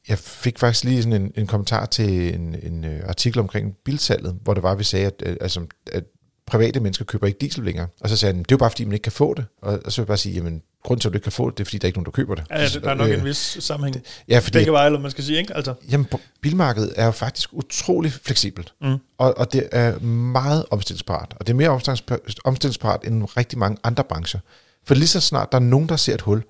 [0.07, 4.39] jeg fik faktisk lige sådan en, en kommentar til en, en øh, artikel omkring bilsalget,
[4.43, 6.03] hvor det var, vi sagde, at, at, altså, at
[6.47, 7.87] private mennesker køber ikke diesel længere.
[8.01, 9.45] Og så sagde han, det er jo bare, fordi man ikke kan få det.
[9.61, 11.49] Og, og så vil jeg bare sige, jamen, grunden til, at du ikke kan få
[11.49, 12.43] det, det er, fordi der er ikke nogen, der køber det.
[12.51, 14.03] Ja, det, der er nok Øh, en vis sammenhæng.
[14.27, 15.55] Ja, fordi Begge veje, eller man skal sige, ikke?
[15.55, 16.07] Altså, Jamen,
[16.41, 18.97] bilmarkedet er jo faktisk utrolig fleksibelt, Mm.
[19.17, 23.77] og, og det er meget omstillingsparat, og det er mere omstillingspa- omstillingsparat end rigtig mange
[23.83, 24.39] andre brancher.
[24.87, 26.43] For lige så snart der er nogen, der ser et hul,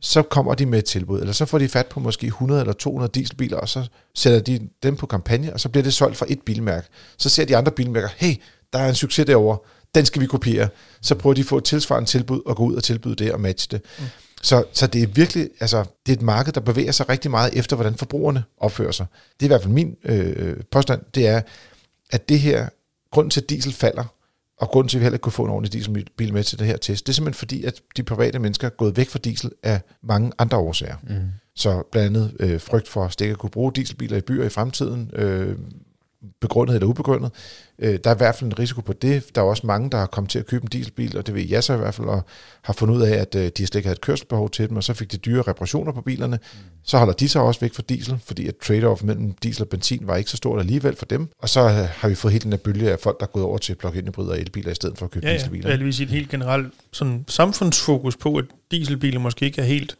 [0.00, 2.72] så kommer de med et tilbud, eller så får de fat på måske 100 eller
[2.72, 6.26] 200 dieselbiler, og så sætter de dem på kampagne, og så bliver det solgt fra
[6.28, 6.88] et bilmærke.
[7.18, 8.34] Så ser de andre bilmærker, hey,
[8.74, 9.58] der er en succes derovre,
[9.94, 10.68] den skal vi kopiere.
[11.00, 13.40] Så prøver de at få et tilsvarende tilbud, og gå ud og tilbyde det og
[13.40, 13.82] matche det.
[13.98, 14.04] Mm.
[14.42, 17.58] Så, så det er virkelig, altså, det er et marked, der bevæger sig rigtig meget
[17.58, 19.06] efter, hvordan forbrugerne opfører sig.
[19.40, 21.40] Det er i hvert fald min øh, påstand, det er,
[22.10, 22.68] at det her,
[23.10, 24.04] grund til, at diesel falder,
[24.58, 26.66] og grunden til, at vi heller ikke kunne få en ordentlig dieselbil med til det
[26.66, 29.50] her test, det er simpelthen fordi, at de private mennesker er gået væk fra diesel
[29.62, 30.96] af mange andre årsager.
[31.02, 31.14] Mm.
[31.56, 35.10] Så blandt andet øh, frygt for, at ikke kunne bruge dieselbiler i byer i fremtiden,
[35.12, 35.58] øh,
[36.40, 37.30] begrundet eller ubegrundet.
[37.78, 39.34] Øh, der er i hvert fald en risiko på det.
[39.34, 41.42] Der er også mange, der har kommet til at købe en dieselbil, og det ved
[41.48, 42.24] jeg så i hvert fald, og
[42.62, 44.84] har fundet ud af, at øh, de slet ikke havde et kørselsbehov til dem, og
[44.84, 46.36] så fik de dyre reparationer på bilerne.
[46.36, 46.58] Mm.
[46.84, 50.06] Så holder de sig også væk fra diesel, fordi at trade-off mellem diesel og benzin
[50.06, 51.28] var ikke så stort alligevel for dem.
[51.38, 53.44] Og så øh, har vi fået helt den der bølge af folk, der er gået
[53.44, 55.38] over til plug-in hybrider og elbiler, i stedet for at købe ja, ja.
[55.38, 55.70] dieselbiler.
[55.70, 59.96] Jeg vil sige et helt generelt sådan, samfundsfokus på, at dieselbiler måske ikke er helt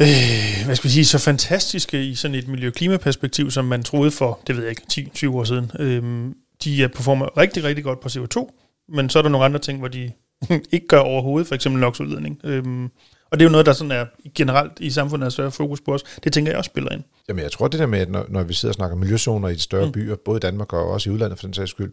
[0.00, 4.40] øh, hvad skal vi sige, så fantastiske i sådan et miljø-klimaperspektiv, som man troede for,
[4.46, 5.70] det ved jeg ikke, 10-20 år siden.
[5.78, 9.58] Øhm, de er performer rigtig, rigtig godt på CO2, men så er der nogle andre
[9.58, 10.12] ting, hvor de
[10.72, 12.40] ikke gør overhovedet, for eksempel NOx-udledning.
[12.44, 12.90] Øhm, og
[13.34, 15.94] Og det er jo noget, der sådan er generelt i samfundet er større fokus på
[15.94, 16.02] os.
[16.24, 17.02] Det tænker jeg også spiller ind.
[17.28, 19.54] Jamen jeg tror det der med, at når, når vi sidder og snakker miljøzoner i
[19.54, 19.92] de større mm.
[19.92, 21.92] byer, både i Danmark og også i udlandet for den sags skyld,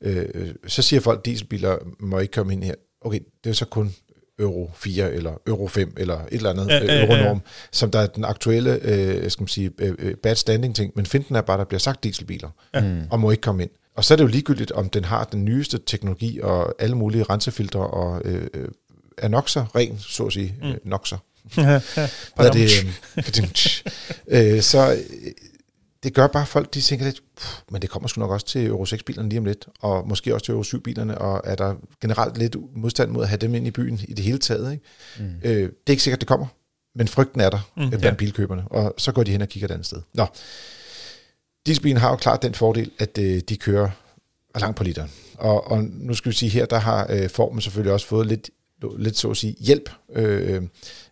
[0.00, 2.74] øh, så siger folk, at dieselbiler må ikke komme ind her.
[3.00, 3.94] Okay, det er så kun
[4.42, 7.38] euro 4 eller euro 5 eller et eller andet ja, ja, euronorm, ja, ja.
[7.72, 11.06] som der er den aktuelle øh, skal man sige, øh, øh, bad standing ting, men
[11.06, 12.80] finden er bare, at der bliver sagt dieselbiler, ja.
[12.80, 13.00] Mm.
[13.10, 13.70] og må ikke komme ind.
[13.96, 17.22] Og så er det jo ligegyldigt, om den har den nyeste teknologi og alle mulige
[17.22, 18.68] rensefiltre og øh, øh
[19.18, 20.68] er nok så ren, så at sige, mm.
[20.68, 21.16] øh, nok så.
[21.54, 22.84] Hvad er det?
[24.28, 24.98] Øh, øh, så
[26.02, 27.22] det gør bare folk, de tænker lidt,
[27.70, 30.44] men det kommer sgu nok også til Euro 6-bilerne lige om lidt, og måske også
[30.44, 33.70] til Euro 7-bilerne, og er der generelt lidt modstand mod at have dem ind i
[33.70, 34.72] byen i det hele taget.
[34.72, 34.84] Ikke?
[35.18, 35.24] Mm.
[35.44, 36.46] Øh, det er ikke sikkert, det kommer,
[36.94, 38.14] men frygten er der mm, blandt ja.
[38.14, 40.00] bilkøberne, og så går de hen og kigger et andet sted.
[40.14, 40.26] Nå,
[41.66, 43.90] dieselbilen har jo klart den fordel, at øh, de kører
[44.60, 45.10] langt på literen.
[45.34, 48.50] Og, og nu skal vi sige her, der har øh, formen selvfølgelig også fået lidt,
[48.98, 50.62] lidt så at sige hjælp, øh,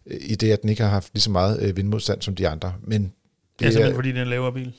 [0.07, 2.74] i det, at den ikke har haft lige så meget øh, vindmodstand som de andre.
[2.83, 3.12] Men
[3.61, 4.73] det er simpelthen, fordi det er en lavere bil.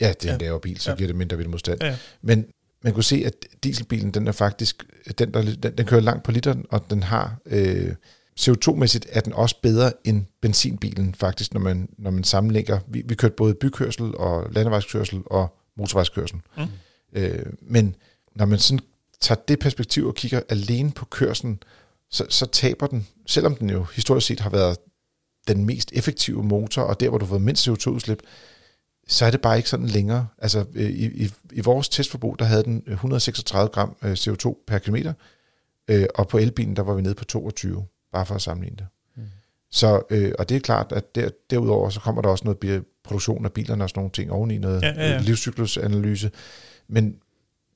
[0.00, 0.34] Ja, det er ja.
[0.34, 0.96] en lavere bil, så ja.
[0.96, 1.82] giver det mindre vindmodstand.
[1.82, 1.96] Ja.
[2.22, 2.46] Men
[2.82, 4.84] man kunne se, at dieselbilen, den er faktisk,
[5.18, 7.94] den, der, den, den kører langt på literen, og den har, øh,
[8.40, 12.78] CO2-mæssigt er den også bedre end benzinbilen faktisk, når man, når man sammenlægger.
[12.88, 16.40] Vi, vi kørte både bykørsel og landevejskørsel og motorvejskørsel.
[16.56, 16.62] Mm.
[17.12, 17.96] Øh, men
[18.34, 18.80] når man sådan
[19.20, 21.62] tager det perspektiv og kigger alene på kørselen,
[22.10, 24.76] så, så taber den, selvom den jo historisk set har været
[25.48, 28.22] den mest effektive motor, og der, hvor du får mindst CO2-udslip,
[29.06, 30.26] så er det bare ikke sådan længere.
[30.38, 34.78] Altså øh, i, i, i vores testforbrug, der havde den 136 gram øh, CO2 per
[34.78, 35.12] kilometer,
[35.88, 38.86] øh, og på elbilen, der var vi nede på 22, bare for at sammenligne det.
[39.16, 39.22] Mm.
[39.70, 43.44] Så, øh, og det er klart, at der, derudover, så kommer der også noget produktion
[43.44, 45.18] af bilerne og sådan nogle ting oveni, noget ja, ja, ja.
[45.18, 46.30] livscyklusanalyse.
[46.88, 47.16] Men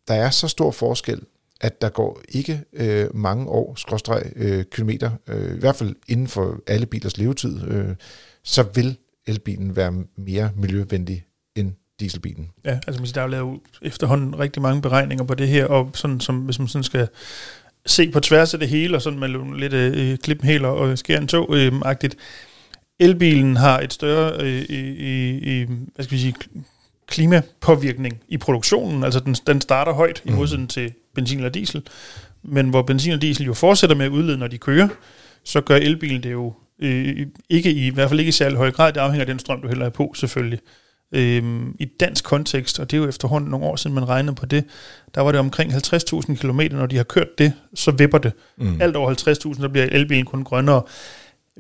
[0.09, 1.23] der er så stor forskel
[1.61, 6.29] at der går ikke øh, mange år, skråstreg, øh, kilometer, øh, i hvert fald inden
[6.29, 7.95] for alle bilers levetid, øh,
[8.43, 12.51] så vil elbilen være mere miljøvenlig end dieselbilen.
[12.65, 15.91] Ja, altså man der er jo lavet efterhånden rigtig mange beregninger på det her, og
[15.95, 17.09] sådan som hvis man sådan skal
[17.87, 21.19] se på tværs af det hele, og sådan med lidt øh, øh helt og skære
[21.19, 22.21] en tog-agtigt, øh,
[22.99, 24.81] elbilen har et større øh, i,
[25.61, 26.35] i, hvad skal vi sige,
[27.09, 29.05] klimapåvirkning i produktionen.
[29.05, 30.39] Altså den, den starter højt i mhm.
[30.39, 31.83] modsætning til benzin eller diesel.
[32.43, 34.89] Men hvor benzin og diesel jo fortsætter med at udlede, når de kører,
[35.45, 38.71] så gør elbilen det jo øh, ikke i, i hvert fald ikke i særlig høj
[38.71, 38.93] grad.
[38.93, 40.61] Det afhænger af den strøm, du hælder på, selvfølgelig.
[41.13, 44.47] Øhm, I dansk kontekst, og det er jo efterhånden nogle år siden, man regnede på
[44.47, 44.65] det,
[45.15, 48.33] der var det omkring 50.000 km, når de har kørt det, så vipper det.
[48.59, 48.81] Mm.
[48.81, 49.11] Alt over
[49.55, 50.83] 50.000, så bliver elbilen kun grønnere.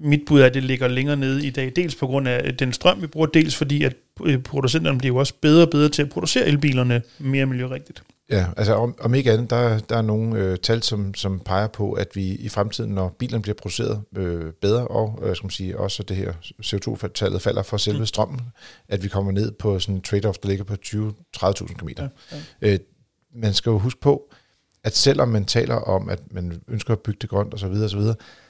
[0.00, 2.72] Mit bud er, at det ligger længere nede i dag, dels på grund af den
[2.72, 6.08] strøm, vi bruger, dels fordi, at øh, producenterne bliver også bedre og bedre til at
[6.08, 8.02] producere elbilerne mere miljørigtigt.
[8.30, 11.66] Ja, altså om, om ikke andet, der, der er nogle øh, tal, som, som peger
[11.66, 15.50] på, at vi i fremtiden, når bilerne bliver produceret øh, bedre, og øh, skal man
[15.50, 16.32] sige, også det her
[16.64, 18.06] CO2-tallet falder for selve mm.
[18.06, 18.40] strømmen,
[18.88, 21.88] at vi kommer ned på sådan en trade-off, der ligger på 20-30.000 km.
[21.98, 22.08] Ja,
[22.62, 22.72] ja.
[22.72, 22.78] Øh,
[23.34, 24.32] man skal jo huske på,
[24.84, 28.00] at selvom man taler om, at man ønsker at bygge det grønt osv., osv.,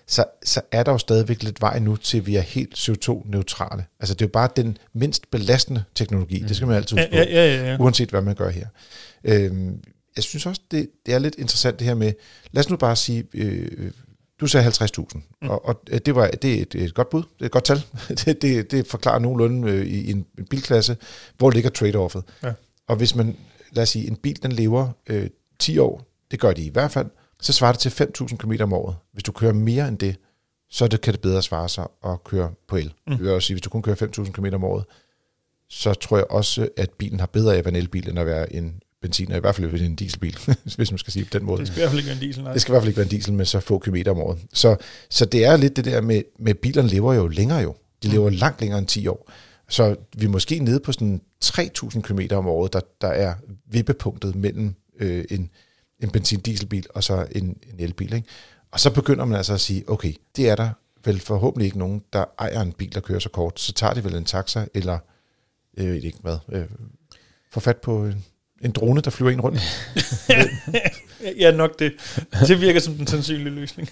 [0.08, 3.84] så, så er der jo stadigvæk lidt vej nu til, at vi er helt CO2-neutrale.
[4.00, 6.46] Altså det er jo bare den mindst belastende teknologi, mm.
[6.46, 7.76] det skal man altid huske ja, ja, ja, ja.
[7.80, 8.66] uanset hvad man gør her.
[9.24, 9.82] Øhm,
[10.16, 12.12] jeg synes også, det, det er lidt interessant det her med,
[12.52, 13.90] lad os nu bare sige, øh,
[14.40, 15.04] du sagde 50.000,
[15.42, 15.48] mm.
[15.48, 17.82] og, og det, var, det er et, et godt bud, det er et godt tal.
[18.24, 20.96] det, det, det forklarer nogenlunde øh, i en, en bilklasse,
[21.38, 22.24] hvor ligger trade-offet.
[22.42, 22.52] Ja.
[22.88, 23.36] Og hvis man,
[23.72, 26.90] lad os sige, en bil den lever øh, 10 år, det gør de i hvert
[26.90, 27.06] fald,
[27.40, 28.96] så svarer det til 5.000 km om året.
[29.12, 30.16] Hvis du kører mere end det,
[30.70, 32.92] så det, kan det bedre svare sig at køre på el.
[33.06, 33.12] Mm.
[33.12, 34.84] Det vil også sige, hvis du kun kører 5.000 km om året,
[35.68, 38.26] så tror jeg også, at bilen har bedre af at være en elbil, end at
[38.26, 40.38] være en benzin, og i hvert fald en dieselbil,
[40.76, 41.60] hvis man skal sige på den måde.
[41.60, 42.52] Det skal i hvert fald ikke være en diesel, nej.
[42.52, 44.38] Det skal i hvert fald ikke være en diesel med så få kilometer om året.
[44.52, 44.76] Så,
[45.10, 47.74] så det er lidt det der med, med bilerne lever jo længere jo.
[48.02, 48.36] De lever mm.
[48.36, 49.30] langt længere end 10 år.
[49.68, 53.34] Så vi er måske nede på sådan 3.000 km om året, der, der er
[53.70, 55.50] vippepunktet mellem øh, en,
[56.00, 58.12] en benzin-dieselbil og så en, en elbil.
[58.14, 58.28] Ikke?
[58.70, 60.70] Og så begynder man altså at sige, okay, det er der
[61.04, 63.60] vel forhåbentlig ikke nogen, der ejer en bil, der kører så kort.
[63.60, 64.98] Så tager de vel en taxa, eller
[65.76, 66.64] jeg ved ikke hvad, øh,
[67.52, 68.24] får fat på en,
[68.60, 69.60] en drone, der flyver ind rundt.
[71.42, 71.92] ja, nok det.
[72.48, 73.88] Det virker som den sandsynlige løsning.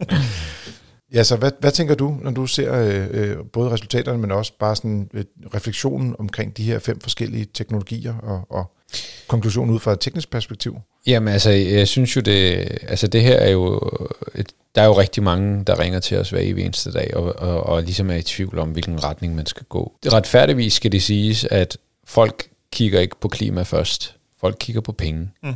[1.14, 4.52] ja, så hvad, hvad tænker du, når du ser øh, øh, både resultaterne, men også
[4.58, 5.24] bare sådan øh,
[5.54, 8.77] refleksionen omkring de her fem forskellige teknologier og, og
[9.26, 10.76] konklusion ud fra et teknisk perspektiv?
[11.06, 13.90] Jamen altså, jeg synes jo, det, altså det her er jo,
[14.34, 17.38] et, der er jo rigtig mange, der ringer til os hver evig eneste dag, og,
[17.38, 19.92] og, og ligesom er i tvivl om, hvilken retning man skal gå.
[20.12, 24.14] Retfærdigvis skal det siges, at folk kigger ikke på klima først.
[24.40, 25.30] Folk kigger på penge.
[25.42, 25.54] Mm.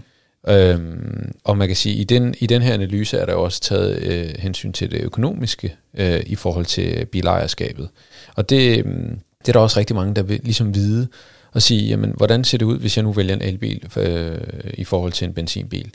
[0.49, 3.61] Øhm, og man kan sige, at i den, i den her analyse er der også
[3.61, 7.89] taget øh, hensyn til det økonomiske øh, i forhold til bilejerskabet.
[8.35, 8.85] Og det, øh,
[9.41, 11.09] det er der også rigtig mange, der vil ligesom vide
[11.53, 14.39] og sige, jamen, hvordan ser det ud, hvis jeg nu vælger en elbil øh,
[14.75, 15.91] i forhold til en benzinbil?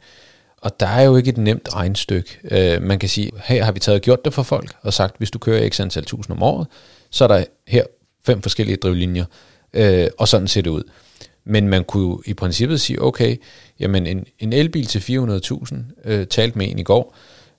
[0.61, 2.39] Og der er jo ikke et nemt regnstykke.
[2.51, 5.17] Øh, man kan sige, her har vi taget og gjort det for folk, og sagt,
[5.17, 6.67] hvis du kører x antal tusind om året,
[7.09, 7.83] så er der her
[8.25, 9.25] fem forskellige drivlinjer,
[9.73, 10.83] øh, og sådan ser det ud.
[11.45, 13.35] Men man kunne i princippet sige, okay,
[13.79, 17.15] jamen en, en elbil til 400.000, øh, talt med en i går,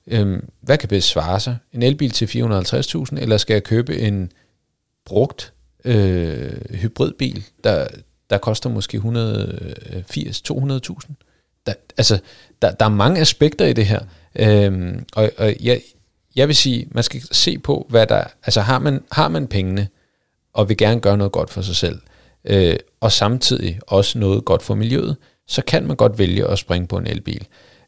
[0.07, 1.57] øh, hvad kan bedst svare sig?
[1.73, 4.33] En elbil til 450.000, eller skal jeg købe en
[5.05, 5.53] brugt
[5.89, 7.87] øh, hybridbil, der,
[8.31, 9.07] der koster måske 180-200.000?
[9.07, 10.03] Øh,
[11.67, 12.19] der, altså,
[12.63, 14.01] der, der er mange aspekter i det her,
[14.35, 15.81] øh, og, og jeg,
[16.37, 19.89] jeg vil sige, man skal se på, hvad der, altså har man, har man pengene,
[20.53, 22.01] og vil gerne gøre noget godt for sig selv,
[22.45, 26.87] øh, og samtidig også noget godt for miljøet, så kan man godt vælge at springe
[26.87, 27.47] på en elbil.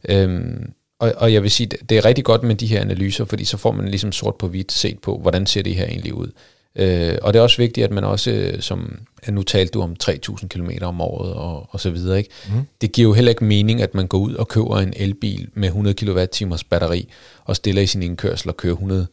[0.09, 3.45] Øhm, og, og jeg vil sige, det er rigtig godt med de her analyser, fordi
[3.45, 6.31] så får man ligesom sort på hvidt set på, hvordan ser det her egentlig ud.
[6.77, 9.97] Øh, og det er også vigtigt, at man også, øh, som nu talte du om
[10.05, 12.31] 3.000 km om året og, og så videre, ikke?
[12.49, 12.63] Mm.
[12.81, 15.69] det giver jo heller ikke mening, at man går ud og køber en elbil med
[15.69, 17.09] 100 kWh batteri
[17.45, 19.07] og stiller i sin indkørsel og kører 100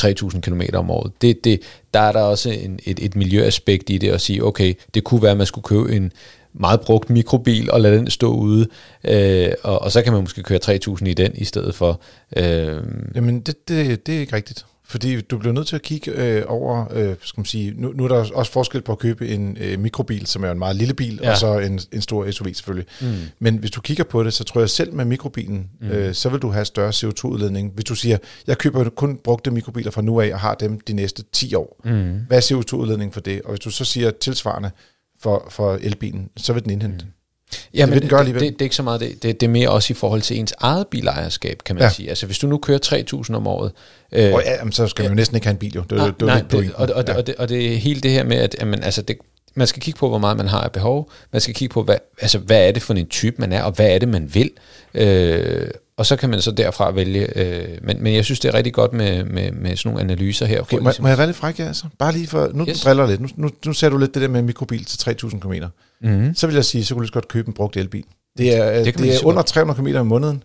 [0.00, 1.12] 3.000 km om året.
[1.22, 1.60] Det, det,
[1.94, 5.22] der er der også en, et, et miljøaspekt i det at sige, okay, det kunne
[5.22, 6.12] være, at man skulle købe en
[6.52, 8.68] meget brugt mikrobil og lade den stå ude,
[9.04, 12.00] øh, og, og så kan man måske køre 3.000 i den i stedet for.
[12.36, 12.82] Øh.
[13.14, 14.66] Jamen, det, det, det er ikke rigtigt.
[14.86, 18.04] Fordi du bliver nødt til at kigge øh, over, øh, skal man sige, nu, nu
[18.04, 20.94] er der også forskel på at købe en øh, mikrobil, som er en meget lille
[20.94, 21.30] bil, ja.
[21.30, 22.86] og så en, en stor SUV selvfølgelig.
[23.00, 23.06] Mm.
[23.38, 25.88] Men hvis du kigger på det, så tror jeg selv med mikrobilen, mm.
[25.88, 27.72] øh, så vil du have større CO2-udledning.
[27.74, 30.92] Hvis du siger, jeg køber kun brugte mikrobiler fra nu af, og har dem de
[30.92, 31.80] næste 10 år.
[31.84, 32.20] Mm.
[32.28, 33.42] Hvad er CO2-udledning for det?
[33.42, 34.70] Og hvis du så siger tilsvarende
[35.20, 37.04] for, for elbilen, så vil den indhente.
[37.04, 37.10] Mm.
[37.74, 39.22] Ja, men det, det, det, det er ikke så meget det.
[39.22, 39.40] det.
[39.40, 41.90] Det er mere også i forhold til ens eget bilejerskab, kan man ja.
[41.90, 42.08] sige.
[42.08, 42.78] Altså hvis du nu kører
[43.28, 43.72] 3.000 om året...
[44.12, 45.80] Øh, oh, ja, så skal man jo næsten ikke have en bil, jo.
[45.90, 47.16] Det, nej, det, nej, det, og, og, ja.
[47.16, 49.16] og, det, og det er hele det her med, at jamen, altså det,
[49.54, 51.10] man skal kigge på, hvor meget man har af behov.
[51.32, 53.72] Man skal kigge på, hvad, altså, hvad er det for en type, man er, og
[53.72, 54.50] hvad er det, man vil.
[54.94, 57.38] Øh, og så kan man så derfra vælge.
[57.38, 60.46] Øh, men, men jeg synes, det er rigtig godt med, med, med sådan nogle analyser
[60.46, 60.60] her.
[60.60, 61.84] Okay, må, ligesom, må jeg være lidt fræk, altså?
[61.98, 62.80] Bare lige for, nu yes.
[62.80, 63.20] driller lidt.
[63.20, 65.52] Nu, nu, nu ser du lidt det der med mikrobil til 3.000 km.
[66.00, 66.34] Mm-hmm.
[66.34, 68.04] Så vil jeg sige, så kunne du godt købe en brugt elbil.
[68.38, 70.42] Det er, det, det er under 300 km om måneden.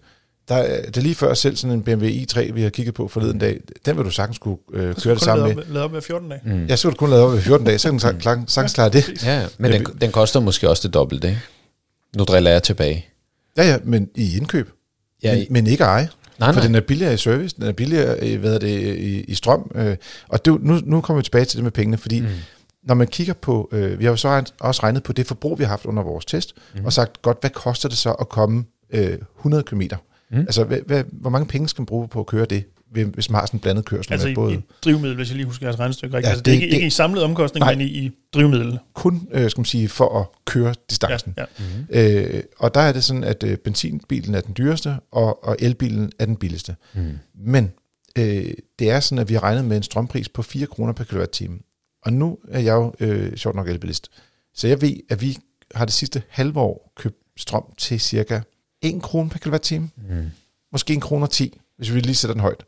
[0.49, 3.39] Der, det er lige før selv sådan en BMW i3, vi har kigget på forleden
[3.39, 5.63] dag, den vil du sagtens kunne øh, køre det sammen med.
[5.67, 6.41] Lade op med 14 dage.
[6.45, 6.65] Mm.
[6.65, 8.73] Ja, så vil du kun lade op med 14 dage, så kan du sagtens, sagtens
[8.73, 9.23] klare det.
[9.25, 11.41] Ja, men den, den koster måske også det dobbelte, ikke?
[12.17, 13.05] Nu driller jeg tilbage.
[13.57, 14.69] Ja, ja, men i indkøb.
[15.23, 16.09] Ja, men, men ikke eje.
[16.39, 16.67] Nej, for nej.
[16.67, 19.71] den er billigere i service, den er billigere i, hvad er det, i, i strøm.
[19.75, 22.27] Øh, og det, nu, nu kommer vi tilbage til det med pengene, fordi mm.
[22.83, 25.63] når man kigger på, øh, vi har jo så også regnet på det forbrug, vi
[25.63, 26.85] har haft under vores test, mm.
[26.85, 29.81] og sagt, godt, hvad koster det så at komme øh, 100 km?
[30.31, 30.37] Mm.
[30.39, 32.63] Altså, hvad, hvad, hvor mange penge skal man bruge på at køre det?
[32.91, 34.13] Hvis man har sådan en blandet kørsel.
[34.13, 34.53] Altså med i, både...
[34.53, 36.27] i drivmiddel, hvis jeg lige husker jeres regnestykke rigtigt.
[36.27, 38.11] Ja, altså, det, det er ikke, det, ikke i samlet omkostning, nej, men i, i
[38.33, 38.79] drivmiddel.
[38.93, 41.33] Kun, øh, skal man sige, for at køre distancen.
[41.37, 41.47] Ja, ja.
[41.59, 42.35] Mm-hmm.
[42.35, 46.11] Øh, og der er det sådan, at øh, benzinbilen er den dyreste, og, og elbilen
[46.19, 46.75] er den billigste.
[46.93, 47.17] Mm.
[47.35, 47.71] Men
[48.17, 51.03] øh, det er sådan, at vi har regnet med en strømpris på 4 kroner per
[51.03, 51.59] kilowatt-time.
[52.01, 54.11] Og nu er jeg jo øh, sjovt nok elbilist.
[54.53, 55.37] Så jeg ved, at vi
[55.75, 58.39] har det sidste halve år købt strøm til cirka
[58.81, 59.89] 1 krone per kilowatt-time.
[60.09, 60.25] Mm.
[60.71, 62.65] Måske 1 kroner 10, hvis vi lige sætter den højt.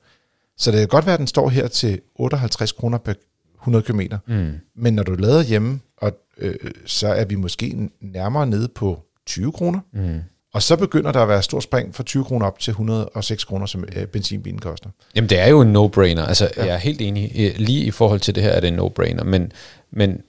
[0.57, 3.13] Så det kan godt være, at den står her til 58 kroner per
[3.61, 4.01] 100 km.
[4.27, 4.53] Mm.
[4.75, 9.51] Men når du lader hjemme, og, øh, så er vi måske nærmere nede på 20
[9.51, 9.79] kroner.
[9.93, 10.19] Mm.
[10.53, 13.65] Og så begynder der at være stor spring fra 20 kroner op til 106 kroner,
[13.65, 14.89] som øh, benzinbilen koster.
[15.15, 16.27] Jamen det er jo en no-brainer.
[16.27, 16.65] Altså ja.
[16.65, 17.53] jeg er helt enig.
[17.57, 19.23] Lige i forhold til det her er det en no-brainer.
[19.23, 19.51] Men,
[19.91, 20.21] men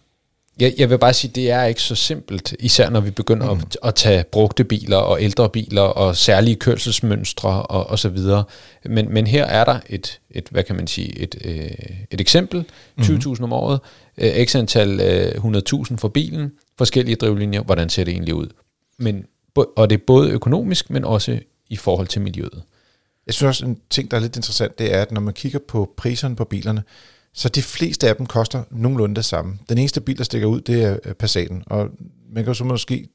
[0.60, 3.60] jeg, jeg vil bare sige, det er ikke så simpelt, især når vi begynder mm.
[3.60, 8.44] at, at tage brugte biler og ældre biler og særlige kørselsmønstre og, og så videre.
[8.84, 11.70] Men, men her er der et, et hvad kan man sige, et, øh,
[12.10, 12.64] et eksempel,
[13.00, 13.44] 20.000 mm.
[13.44, 13.80] om året,
[14.18, 18.48] øh, x antal øh, 100.000 for bilen, forskellige drivlinjer, hvordan ser det egentlig ud?
[18.98, 21.38] Men, og det er både økonomisk, men også
[21.70, 22.62] i forhold til miljøet.
[23.26, 25.58] Jeg synes også, en ting, der er lidt interessant, det er, at når man kigger
[25.68, 26.82] på priserne på bilerne,
[27.34, 29.58] så de fleste af dem koster nogenlunde det samme.
[29.68, 31.62] Den eneste bil, der stikker ud, det er Passaten.
[31.66, 31.88] Og
[32.32, 33.08] man kan jo så måske,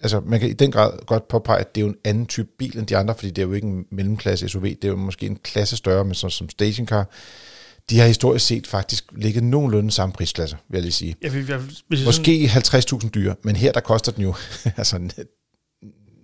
[0.00, 2.48] altså man kan i den grad godt påpege, at det er jo en anden type
[2.58, 4.96] bil end de andre, fordi det er jo ikke en mellemklasse SUV, det er jo
[4.96, 7.10] måske en klasse større, men sådan som stationcar.
[7.90, 11.16] De har historisk set faktisk ligget nogenlunde samme prisklasse, vil jeg lige sige.
[11.22, 11.48] Jeg, jeg,
[11.90, 14.34] jeg, Måske 50.000 dyre, men her der koster den jo
[14.76, 15.08] altså,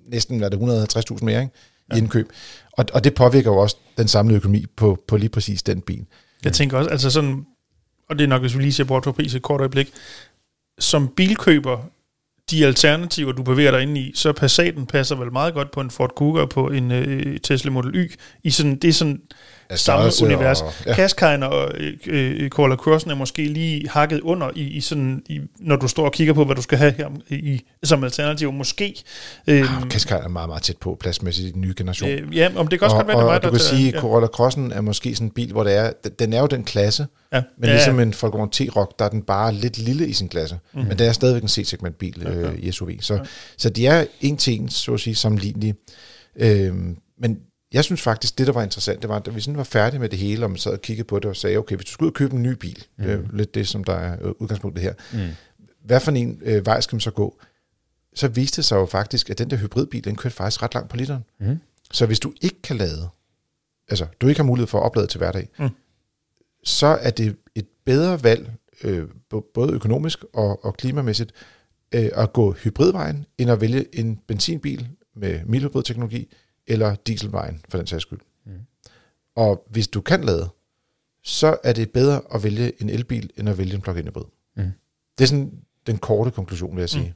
[0.06, 0.56] næsten hvad det,
[1.10, 1.52] 150.000 mere ikke?
[1.88, 1.96] i ja.
[1.96, 2.28] indkøb.
[2.72, 6.06] Og, og det påvirker jo også den samlede økonomi på, på lige præcis den bil.
[6.44, 7.46] Jeg tænker også, altså sådan,
[8.08, 9.92] og det er nok, hvis vi lige ser bort fra pris et kort øjeblik,
[10.78, 11.78] som bilkøber,
[12.50, 15.90] de alternativer, du bevæger dig ind i, så Passaten passer vel meget godt på en
[15.90, 18.12] Ford Kuga og på en øh, Tesla Model Y.
[18.42, 19.22] I sådan, det er sådan
[19.74, 20.60] Samme univers.
[20.62, 20.94] og- Ja.
[20.98, 21.06] ja.
[21.06, 25.40] Qashqai'en og øh, øh, Corolla Crossen er måske lige hakket under, i, i sådan, i,
[25.60, 28.52] når du står og kigger på, hvad du skal have her i, som alternativ.
[28.52, 28.94] Måske.
[29.46, 32.10] Øh, Ah, Qashqai er meget, meget tæt på pladsmæssigt i den nye generation.
[32.10, 33.94] øh, ja, om det kan også og, godt være, det og var du kan sige,
[33.94, 36.64] at Corolla Crossen er måske sådan en bil, hvor det er, den- er jo den
[36.64, 37.42] klasse, ja.
[37.58, 40.58] men ja, ligesom en Volkswagen T-Roc, der er den bare lidt lille i sin klasse.
[40.74, 40.80] Mm.
[40.80, 42.36] Men det er stadigvæk en C-segment-bil Ja, ja.
[42.36, 42.90] øh, i SUV.
[43.00, 43.18] Så,
[43.56, 45.74] så de er en til en, så at sige, sammenlignelige.
[46.36, 47.36] Øhm, men
[47.74, 50.08] jeg synes faktisk, det der var interessant, det var, at vi sådan var færdige med
[50.08, 52.06] det hele, og man sad og kiggede på det og sagde, okay, hvis du skulle
[52.06, 53.04] ud og købe en ny bil, mm.
[53.04, 55.28] det er lidt det, som der er øh, udgangspunktet her, Mm.
[55.84, 57.38] hvad for en øh, vej skal man så gå?
[58.14, 60.90] Så viste det sig jo faktisk, at den der hybridbil, den kørte faktisk ret langt
[60.90, 61.24] på literen.
[61.40, 61.58] Mm.
[61.92, 63.08] Så hvis du ikke kan lade,
[63.88, 65.68] altså du ikke har mulighed for at oplade til hverdag, Mm.
[66.64, 68.50] så er det et bedre valg,
[68.84, 69.08] øh,
[69.54, 71.32] både økonomisk og, og klimamæssigt,
[71.94, 76.34] øh, at gå hybridvejen, end at vælge en benzinbil med mildhybridteknologi,
[76.66, 78.20] eller dieselvejen for den sags skyld.
[78.46, 78.52] Mm.
[79.36, 80.48] Og hvis du kan lade,
[81.22, 84.24] så er det bedre at vælge en elbil, end at vælge en plug-in hybrid.
[84.56, 84.62] Mm.
[85.18, 85.52] Det er sådan
[85.86, 87.04] den korte konklusion, vil jeg sige.
[87.06, 87.12] Mm.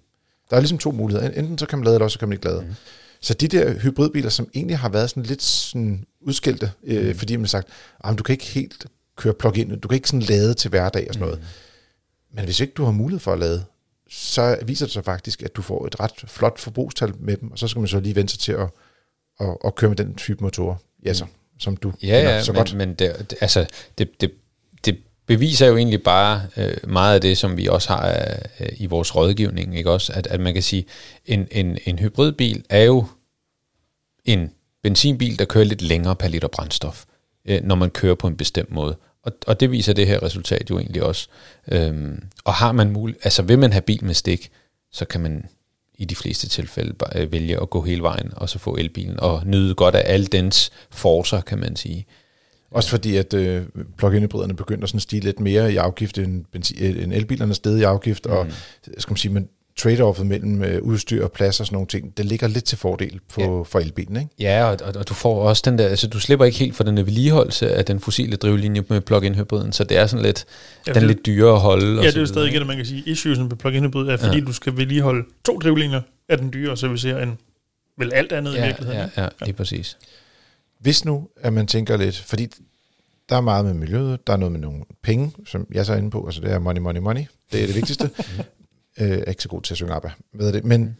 [0.50, 1.30] Der er ligesom to muligheder.
[1.30, 2.60] Enten så kan man lade, eller så kan man ikke lade.
[2.62, 2.74] Mm.
[3.20, 7.14] Så de der hybridbiler, som egentlig har været sådan lidt sådan udskilte, øh, Mm.
[7.14, 7.68] fordi man har sagt,
[8.04, 11.14] at du kan ikke helt køre plug-in, du kan ikke sådan lade til hverdag og
[11.14, 11.40] sådan noget.
[11.40, 12.36] Mm.
[12.36, 13.64] Men hvis ikke du har mulighed for at lade,
[14.10, 17.58] så viser det sig faktisk, at du får et ret flot forbrugstal med dem, og
[17.58, 18.68] så skal man så lige vente sig til at,
[19.40, 21.26] at, at køre med den type motorer, ja, så,
[21.58, 22.74] som du Ja, ja, så men, godt.
[22.74, 23.66] men det, det, altså,
[23.98, 24.32] det, det,
[24.84, 28.08] det beviser jo egentlig bare øh, meget af det, som vi også har
[28.60, 30.12] øh, i vores rådgivning, ikke også?
[30.12, 30.84] At, at man kan sige,
[31.26, 33.06] en, en, en hybridbil er jo
[34.24, 37.04] en benzinbil, der kører lidt længere per liter brændstof,
[37.44, 38.96] øh, når man kører på en bestemt måde.
[39.22, 41.28] Og, og det viser det her resultat jo egentlig også.
[41.68, 44.50] Øhm, og har man mulighed, altså vil man have bil med stik,
[44.92, 45.44] så kan man
[45.98, 49.42] i de fleste tilfælde øh, vælge at gå hele vejen, og så få elbilen, og
[49.46, 52.06] nyde godt af alle dens forser, kan man sige.
[52.70, 53.62] Også fordi, at øh,
[53.96, 57.50] plug-in hybriderne begynder sådan at stige lidt mere i afgift, end, benzin, øh, end elbilerne
[57.50, 58.32] er steget i afgift, mm.
[58.32, 58.46] og
[58.98, 62.24] skal man sige, men trade-offet mellem øh, udstyr og plads og sådan nogle ting, det
[62.24, 63.46] ligger lidt til fordel på, Ja.
[63.56, 63.62] ja.
[63.62, 64.28] for elbilen, ikke?
[64.38, 66.84] Ja, og, og, og du får også den der, altså du slipper ikke helt for
[66.84, 70.44] den der vedligeholdelse af den fossile drivlinje med plug-in hybriden, så det er sådan lidt,
[70.86, 71.98] Ja, den er det- lidt dyrere at holde.
[71.98, 72.58] og Ja, så det er jo stadig ikke?
[72.58, 73.02] det, man kan sige.
[73.06, 74.38] Issuesen ved plug-in hybrid er, fordi Ja.
[74.40, 74.44] ja.
[74.46, 77.32] du skal vedligeholde to drivlinjer af den dyre servicere end
[77.98, 79.00] vel alt andet i Ja, virkeligheden.
[79.00, 79.20] ja, ikke?
[79.20, 79.98] ja, lige præcis.
[80.80, 82.46] Hvis nu, at man tænker lidt, fordi
[83.28, 85.96] der er meget med miljøet, der er noget med nogle penge, som jeg så er
[85.96, 88.10] inde på, altså det er money, money, money, det er det vigtigste.
[89.00, 90.96] øh, jeg er ikke så god til at synge ABBA, ved det, men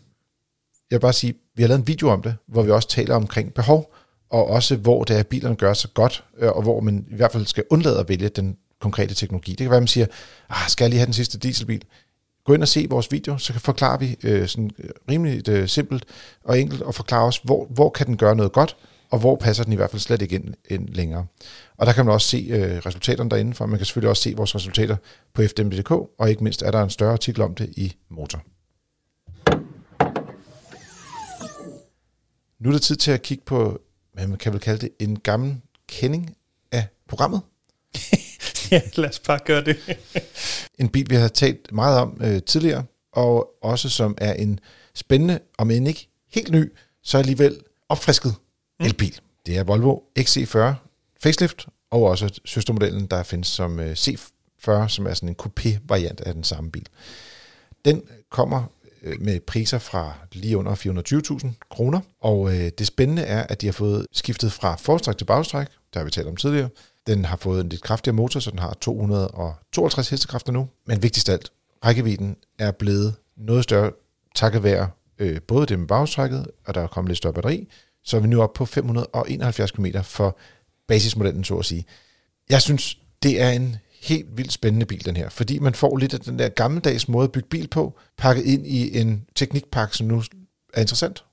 [0.91, 3.15] jeg vil bare sige, vi har lavet en video om det, hvor vi også taler
[3.15, 3.95] omkring behov,
[4.31, 7.15] og også hvor det er, at bilerne gør sig godt, øh, og hvor man i
[7.15, 9.51] hvert fald skal undlade at vælge den konkrete teknologi.
[9.51, 10.07] Det kan være, at man siger,
[10.49, 11.85] ah, skal jeg lige have den sidste dieselbil?
[12.45, 15.69] Gå ind og se vores video, så kan forklare vi øh, sådan øh, rimelig øh,
[15.69, 16.05] simpelt
[16.45, 18.77] og enkelt, og forklare os, hvor, hvor kan den gøre noget godt,
[19.11, 21.27] og hvor passer den i hvert fald slet ikke ind, ind længere.
[21.77, 24.35] Og der kan man også se øh, resultaterne derinde, for man kan selvfølgelig også se
[24.37, 24.97] vores resultater
[25.35, 28.43] på fdm.dk, og ikke mindst er der en større artikel om det i Motor.
[32.61, 33.81] Nu er det tid til at kigge på,
[34.13, 35.57] hvad man kan vel kalde det, en gammel
[35.89, 36.37] kending
[36.73, 37.41] af programmet.
[38.71, 39.77] ja, lad os bare gøre det.
[40.79, 44.61] En bil, vi har talt meget om øh, tidligere, og også som er en
[44.95, 48.35] spændende, om end ikke helt ny, så alligevel opfrisket
[48.81, 48.87] Mm.
[48.87, 49.21] elbil.
[49.47, 50.75] Det er Volvo XC40
[51.21, 56.35] facelift, og også søstermodellen, der findes som øh, C40, som er sådan en coupé-variant af
[56.35, 56.87] den samme bil.
[57.85, 58.65] Den kommer
[59.03, 60.75] øh, med priser fra lige under
[61.43, 65.25] 420.000 kroner, og øh, det spændende er, at de har fået skiftet fra forstræk til
[65.25, 66.69] bagstræk, der har vi talt om tidligere.
[67.07, 71.29] Den har fået en lidt kraftigere motor, så den har 252 hestekræfter nu, men vigtigst
[71.29, 71.53] af alt,
[71.85, 73.91] rækkevidden er blevet noget større
[74.35, 77.69] takket være øh, både det med bagstrækket, og der er kommet lidt større batteri,
[78.09, 80.39] så er vi nu oppe på 571 km for
[80.89, 81.85] basismodellen, så at sige.
[82.51, 86.15] Jeg synes, det er en helt vildt spændende bil, den her, fordi man får lidt
[86.15, 90.07] af den der gammeldags måde at bygge bil på, pakket ind i en teknikpakke, som
[90.07, 90.23] nu
[90.75, 91.25] er interessant.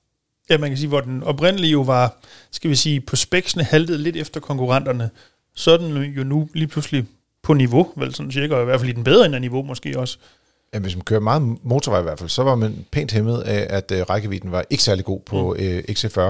[0.50, 3.98] Ja, man kan sige, hvor den oprindelige jo var, skal vi sige, på spæksene haltede
[3.98, 5.10] lidt efter konkurrenterne,
[5.54, 7.04] så er den jo nu lige pludselig
[7.42, 9.62] på niveau, vel sådan cirka, og i hvert fald i den bedre end af niveau
[9.62, 10.18] måske også.
[10.76, 13.66] Ja, hvis man kører meget motorvej i hvert fald, så var man pænt hæmmet af,
[13.70, 15.64] at øh, rækkevidden var ikke særlig god på mm.
[15.64, 16.20] øh, XC40.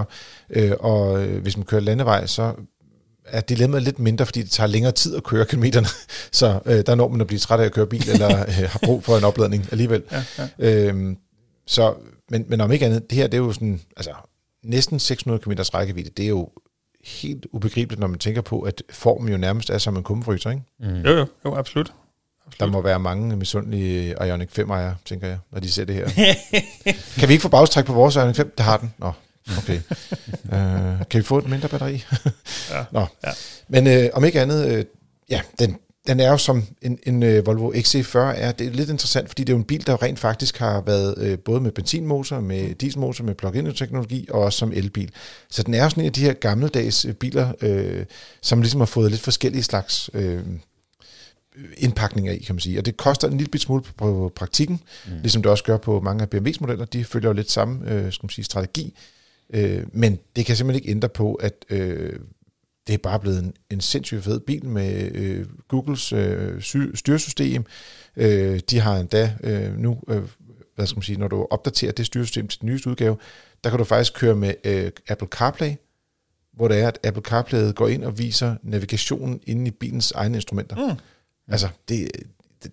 [0.51, 2.55] Øh, og øh, hvis man kører landevej, så
[3.25, 5.87] er dilemmaet lidt mindre, fordi det tager længere tid at køre kilometerne.
[6.33, 8.81] Så øh, der når man at blive træt af at køre bil, eller øh, har
[8.85, 10.03] brug for en opladning alligevel.
[10.13, 10.89] Ja, ja.
[10.89, 11.17] Øhm,
[11.67, 11.95] så,
[12.31, 14.11] men, men om ikke andet, det her det er jo sådan, altså
[14.65, 16.49] næsten 600 km rækkevidde, det er jo
[17.05, 20.63] helt ubegribeligt, når man tænker på, at formen jo nærmest er som en kummefryser, ikke?
[20.81, 21.01] Mm.
[21.01, 21.93] Jo, jo, jo, absolut.
[22.61, 26.09] Der må være mange misundelige Ioniq 5 ejere, tænker jeg, når de ser det her.
[27.19, 28.53] kan vi ikke få bagstræk på vores Ioniq 5?
[28.57, 28.95] Det har den.
[28.99, 29.13] Nå,
[29.59, 29.81] okay.
[30.45, 32.05] uh, kan vi få et mindre batteri?
[32.71, 32.85] Ja.
[32.93, 33.07] Nå.
[33.25, 33.31] Ja.
[33.69, 34.85] Men øh, om ikke andet, øh,
[35.31, 35.77] ja, den,
[36.07, 38.53] den er jo som en, en øh, Volvo XC40 er.
[38.53, 41.15] Det er lidt interessant, fordi det er jo en bil, der rent faktisk har været
[41.19, 45.11] øh, både med benzinmotor, med dieselmotor, med plug-in teknologi og også som elbil.
[45.51, 48.05] Så den er jo sådan en af de her gammeldags øh, biler, øh,
[48.43, 50.43] som ligesom har fået lidt forskellige slags øh,
[51.77, 52.79] indpakninger i, kan man sige.
[52.79, 55.13] Og det koster en lille smule på, praktikken, mm.
[55.13, 56.85] ligesom det også gør på mange af BMW's modeller.
[56.85, 58.95] De følger jo lidt samme øh, skal man sige, strategi.
[59.55, 62.19] Øh, men det kan simpelthen ikke ændre på, at øh,
[62.87, 67.65] det er bare blevet en, en sindssygt fed bil med øh, Googles øh, sy- styresystem.
[68.17, 70.23] Øh, de har endda øh, nu, øh,
[70.75, 73.17] hvad skal man sige, når du opdaterer det styresystem til den nyeste udgave,
[73.65, 75.73] der kan du faktisk køre med øh, Apple CarPlay,
[76.53, 80.37] hvor det er, at Apple CarPlay går ind og viser navigationen inde i bilens egne
[80.37, 80.77] instrumenter.
[80.77, 80.99] Mm.
[81.49, 82.09] Altså, det,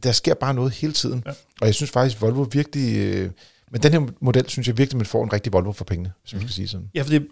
[0.04, 1.24] der sker bare noget hele tiden.
[1.26, 1.32] Ja.
[1.62, 2.98] Og jeg synes faktisk, Volvo virkelig...
[2.98, 3.32] Øh,
[3.72, 6.34] men den her model, synes jeg virkelig, man får en rigtig Volvo for pengene, hvis
[6.34, 6.90] man skal sige sådan.
[6.96, 7.28] Ja, for det,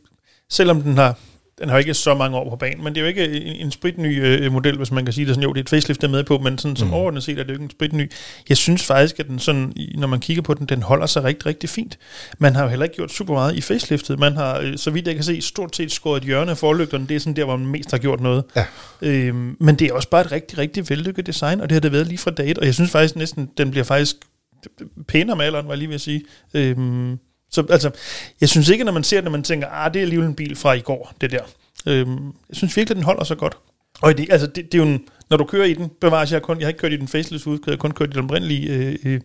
[0.49, 1.19] selvom den har,
[1.59, 3.71] den har ikke så mange år på banen, men det er jo ikke en, en
[3.71, 5.43] spritny øh, model, hvis man kan sige det sådan.
[5.43, 6.93] Jo, det er et facelift, der er med på, men sådan, som Mm.
[6.93, 8.11] overordnet set er det jo ikke en spritny.
[8.49, 11.45] Jeg synes faktisk, at den sådan, når man kigger på den, den holder sig rigtig,
[11.45, 11.99] rigtig fint.
[12.39, 14.19] Man har jo heller ikke gjort super meget i faceliftet.
[14.19, 17.07] Man har, øh, så vidt jeg kan se, stort set skåret et hjørne af forlygterne.
[17.07, 18.43] Det er sådan der, hvor man mest har gjort noget.
[18.55, 18.65] Ja.
[19.01, 21.91] Øhm, men det er også bare et rigtig, rigtig vellykket design, og det har det
[21.91, 24.15] været lige fra dag et, og jeg synes faktisk næsten, den bliver faktisk
[25.07, 26.21] pænere med alderen, var jeg lige ved at sige.
[26.53, 27.17] Øhm,
[27.51, 27.91] så altså,
[28.41, 30.35] jeg synes ikke, når man ser den, at man tænker, ah, det er alligevel en
[30.35, 31.41] bil fra i går, det der.
[31.87, 33.57] Øhm, jeg synes virkelig, den holder sig godt.
[34.01, 36.41] Og det, altså, det, det er jo en, når du kører i den, bevares jeg,
[36.41, 38.23] kun, jeg har ikke kørt i den faceless udgave, jeg har kun kørt i den
[38.23, 39.21] oprindelige øh, øh,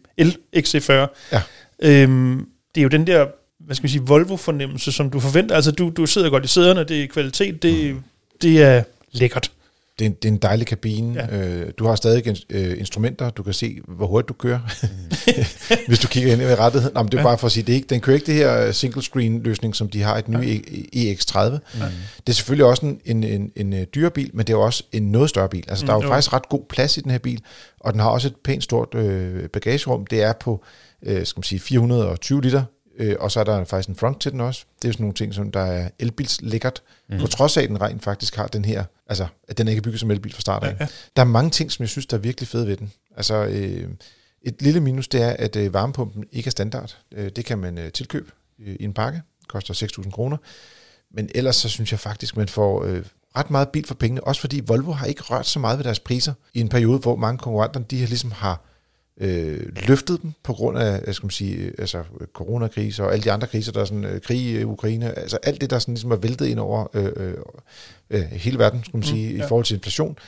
[0.57, 0.93] LXC40.
[1.33, 1.43] Ja.
[1.83, 3.27] Øhm, det er jo den der,
[3.61, 5.55] hvad skal vi sige, Volvo-fornemmelse, som du forventer.
[5.57, 8.03] Altså, du, du sidder godt i sæderne, det er kvalitet, det, Mm.
[8.43, 9.51] det er lækkert.
[9.99, 11.15] Det er, en, det er en dejlig kabine.
[11.31, 11.37] Ja.
[11.37, 11.49] Ja.
[11.49, 13.31] Øh, du har stadig øh, instrumenter.
[13.31, 14.61] Du kan se, hvor hurtigt du kører.
[15.89, 16.95] Hvis du kigger ind i rettigheden.
[16.95, 17.23] Nå, men det er Ja.
[17.23, 17.31] ja.
[17.31, 19.89] bare for at sige, det ikke, den kører ikke det her single screen løsning, som
[19.89, 21.51] de har i den nye E- EX30.
[21.51, 21.81] Mm.
[22.17, 24.63] Det er selvfølgelig også en, en, en, en øh, dyre bil, men det er jo
[24.65, 25.65] også en noget større bil.
[25.69, 26.09] Altså, Mm, der er jo jo.
[26.09, 27.41] faktisk ret god plads i den her bil,
[27.81, 30.07] og den har også et pænt stort øh, bagagerum.
[30.07, 30.65] Det er på
[31.07, 32.63] øh, skal man sige, 420 liter,
[32.99, 34.65] øh, og så er der faktisk en front til den også.
[34.77, 37.19] Det er jo sådan nogle ting, som der er elbils lækkert, mm.
[37.19, 39.83] på trods af, at den rent faktisk har den her, altså at den ikke er
[39.83, 40.71] bygget som elbil fra start af.
[40.71, 40.87] Ja, ja.
[41.17, 42.93] Der er mange ting, som jeg synes, der er virkelig fede ved den.
[43.17, 43.89] Altså, øh,
[44.43, 46.99] et lille minus, det er, at øh, varmepumpen ikke er standard.
[47.13, 48.31] Øh, det kan man øh, tilkøbe
[48.67, 49.23] øh, i en pakke.
[49.41, 50.37] Det koster 6.000 kroner.
[51.15, 53.05] Men ellers så synes jeg faktisk, man får øh,
[53.37, 54.25] ret meget bil for pengene.
[54.25, 57.17] Også fordi Volvo har ikke rørt så meget ved deres priser i en periode, hvor
[57.17, 58.61] mange konkurrenter, de har ligesom har
[59.21, 62.03] øh, løftet dem på grund af, hvad skal man sige, øh, altså
[62.33, 65.61] coronakrise og alle de andre kriser, der er sådan øh, krig i Ukraine, altså alt
[65.61, 67.35] det, der sådan ligesom er væltet ind over øh, øh,
[68.11, 69.37] øh, hele verden, skulle man sige, ja.
[69.37, 70.19] mm, i forhold til inflation,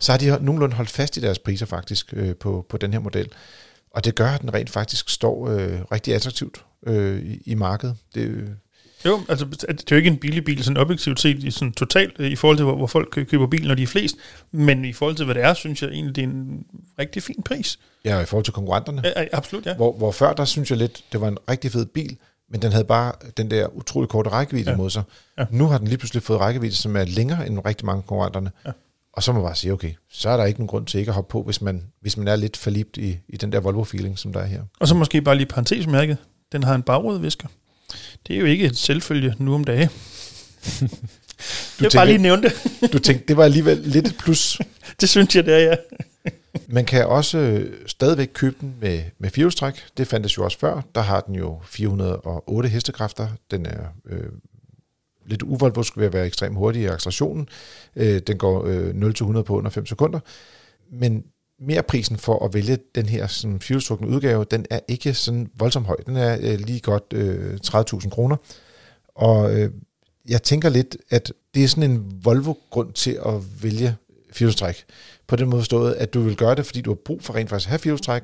[0.00, 3.00] så har de nogenlunde holdt fast i deres priser faktisk øh, på, på den her
[3.00, 3.28] model.
[3.90, 7.96] Og det gør, at den rent faktisk står øh, rigtig attraktivt øh, i, i markedet.
[8.14, 8.48] Det, øh,
[9.06, 12.12] Jo, altså det er jo ikke en billig bil, sådan objektivt set, i sådan totalt
[12.18, 14.16] øh, i forhold til, hvor, hvor folk kø- køber bil, når de er flest.
[14.52, 16.64] Men i forhold til, hvad det er, synes jeg egentlig, det er en
[16.98, 17.78] rigtig fin pris.
[18.04, 19.02] ja, i forhold til konkurrenterne.
[19.04, 19.74] Ja, absolut, ja.
[19.74, 22.16] Hvor, hvor før, der synes jeg lidt, det var en rigtig fed bil,
[22.50, 24.76] men den havde bare den der utrolig korte rækkevidde Ja.
[24.76, 25.02] mod sig.
[25.38, 25.44] Ja.
[25.50, 28.50] Nu har den lige pludselig fået rækkevidde, som er længere end rigtig mange konkurrenterne.
[28.66, 28.70] Ja.
[29.12, 31.10] Og så må man bare sige, okay, så er der ikke nogen grund til ikke
[31.10, 34.16] at hoppe på, hvis man, hvis man er lidt forlibt i, i den der Volvo-feeling,
[34.16, 34.62] som der er her.
[34.80, 36.16] Og så måske bare lige parentesmærket.
[36.52, 37.48] Den har en bagrudevisker.
[38.26, 39.90] Det er jo ikke et selvfølge nu om dage.
[41.78, 42.92] Du jeg vil bare lige nævne det.
[42.92, 44.60] du tænkte, det var alligevel lidt et plus.
[45.00, 45.74] Det synes jeg, det er, ja.
[46.68, 49.74] Man kan også øh, stadigvæk købe den med, med firehjulstræk.
[49.96, 50.82] Det fandtes jo også før.
[50.94, 53.28] Der har den jo 408 hestekræfter.
[53.50, 54.28] Den er øh,
[55.26, 57.48] lidt uvoldvosk ved at være ekstremt hurtig i accelerationen.
[57.96, 60.20] Øh, den går øh, 0-100 på under 5 sekunder.
[60.92, 61.24] Men
[61.66, 65.86] mere prisen for at vælge den her sådan, firehjulstrukne udgave, den er ikke sådan voldsomt
[65.86, 65.96] høj.
[66.06, 68.36] Den er øh, lige godt øh, 30.000 kroner.
[69.14, 69.70] Og øh,
[70.28, 73.96] jeg tænker lidt, at det er sådan en Volvo-grund til at vælge
[74.32, 74.84] firehjulstræk.
[75.26, 77.50] På den måde forstået, at du vil gøre det, fordi du har brug for rent
[77.50, 78.22] faktisk at have firehjulstræk,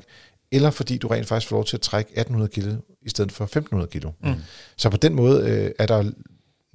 [0.52, 2.72] eller fordi du rent faktisk får lov til at trække 1800 kilo
[3.02, 4.10] i stedet for 1500 kilo.
[4.20, 4.34] Mm.
[4.76, 6.10] Så på den måde øh, er der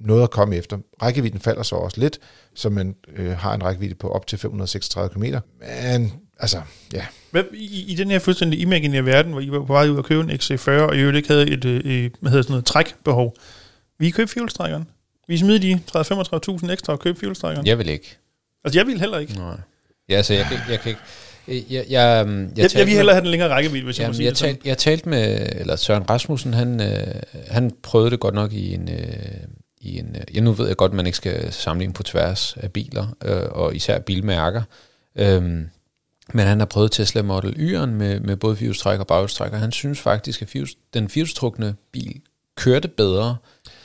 [0.00, 0.78] noget at komme efter.
[1.02, 2.18] Rækkevidden falder så også lidt,
[2.54, 5.24] så man øh, har en rækkevidde på op til 536 km.
[5.60, 6.60] Men altså,
[6.92, 9.96] ja, Hvad, i, I den her fuldstændig imaginære verden, hvor I var på vej ud
[9.96, 12.52] og købe en XC40, og I jo ikke havde et, øh, øh, hvad hedder sådan
[12.52, 13.36] noget, trækbehov,
[13.98, 14.88] vil I købe fjolstrækkeren?
[15.28, 17.66] Vil I smide de 30-35.000 ekstra og købe fjolstrækkeren?
[17.66, 18.16] Jeg vil ikke.
[18.64, 19.34] Altså, jeg vil heller ikke.
[19.38, 19.56] Nej.
[20.08, 21.00] Ja, altså, jeg, kan- jeg kan ikke...
[21.48, 22.26] Jeg, jeg, jeg,
[22.56, 24.38] jeg, Jeg, vil hellere have den længere rækkevidde, hvis jeg må Jamen, sige jeg, det
[24.38, 24.54] sådan.
[24.54, 27.06] talt, jeg talte med, eller Søren Rasmussen, han, øh,
[27.48, 29.06] han prøvede det godt nok i en, øh,
[29.80, 32.56] i en, øh, ja nu ved jeg godt, at man ikke skal sammenligne på tværs
[32.60, 34.62] af biler, øh, og især bilmærker,
[35.16, 35.68] øhm,
[36.32, 39.72] Men han har prøvet Tesla Model Y'en med, med både firehjulstræk og baghjulstræk, og han
[39.72, 42.20] synes faktisk, at firehjuls, den firehjulstrukne bil
[42.56, 43.36] kørte bedre,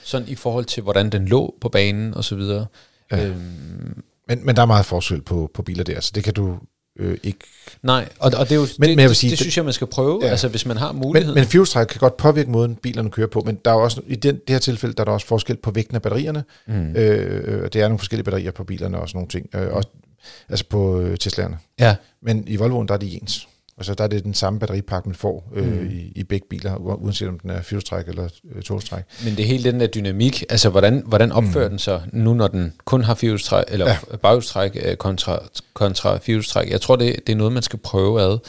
[0.04, 2.66] sådan i forhold til, hvordan den lå på banen og så videre.
[3.12, 3.26] Ja.
[3.26, 6.58] Øhm, men, men der er meget forskel på, på biler der, så det kan du
[7.00, 7.40] øh, ikke...
[7.84, 9.58] Nej, og, og det, er jo, men, det, men jeg vil sige, det, det synes
[9.58, 10.30] jeg, man skal prøve, ja.
[10.30, 11.36] altså hvis man har muligheden.
[11.36, 14.16] Men, men fjolstræk kan godt påvirke måden, bilerne kører på, men der er også, i
[14.16, 16.44] den, det her tilfælde, der er der også forskel på vægten af batterierne.
[16.68, 16.96] Mm.
[16.96, 19.50] Øh, øh det er nogle forskellige batterier på bilerne og sådan nogle ting.
[19.56, 19.90] Øh, også,
[20.50, 21.56] altså på øh, Tesla'erne.
[21.80, 21.96] Ja.
[22.22, 23.48] Men i Volvoen, der er de ens.
[23.78, 25.90] Altså der er det den samme batteripakke, man får øh, mm.
[25.90, 29.04] i, i begge biler, uanset om den er fyrstræk eller øh, togstræk.
[29.24, 31.70] Men det hele den der dynamik, altså hvordan, hvordan opfører mm.
[31.70, 34.16] den sig nu, når den kun har fyrstræk, eller ja.
[34.18, 35.40] baghjulstræk øh, kontra,
[35.74, 36.70] kontra fyrstræk?
[36.70, 38.40] Jeg tror, det, det er noget, man skal prøve ad.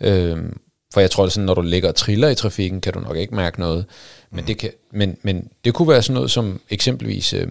[0.00, 0.38] Øh,
[0.92, 3.16] for jeg tror, at sådan, når du ligger og triller i trafikken, kan du nok
[3.16, 3.84] ikke mærke noget.
[4.30, 4.46] Men, mm.
[4.46, 7.48] det, kan, men, men det kunne være sådan noget som eksempelvis øh,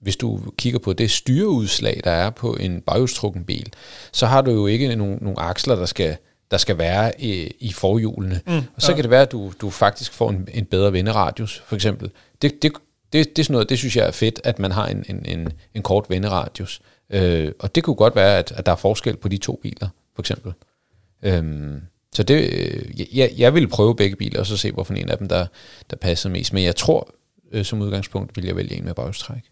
[0.00, 3.72] hvis du kigger på det styreudslag, der er på en baghjulstrukken bil,
[4.12, 6.16] så har du jo ikke nogen, nogen aksler, der skal
[6.50, 8.40] der skal være i, i forhjulene.
[8.46, 8.94] Mm, og så ja.
[8.94, 12.10] kan det være, at du, du faktisk får en, en bedre venderadius, for eksempel.
[12.42, 12.72] Det, det,
[13.12, 15.24] det, det, er sådan noget, det synes jeg er fedt, at man har en, en,
[15.24, 16.80] en, en kort venderadius.
[17.10, 19.88] Øh, og det kunne godt være, at, at der er forskel på de to biler,
[20.14, 20.52] for eksempel.
[21.22, 21.80] Øhm,
[22.12, 25.18] så det, øh, jeg, jeg vil prøve begge biler, og så se, hvorfor en af
[25.18, 25.46] dem, der,
[25.90, 26.52] der passer mest.
[26.52, 27.14] Men jeg tror,
[27.52, 29.42] øh, som udgangspunkt, vil jeg vælge en med bagstræk.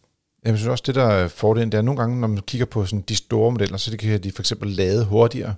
[0.47, 2.87] Jeg synes også, det der er fordelen, det er nogle gange, når man kigger på
[2.87, 5.55] sådan de store modeller, så det kan de for eksempel lade hurtigere.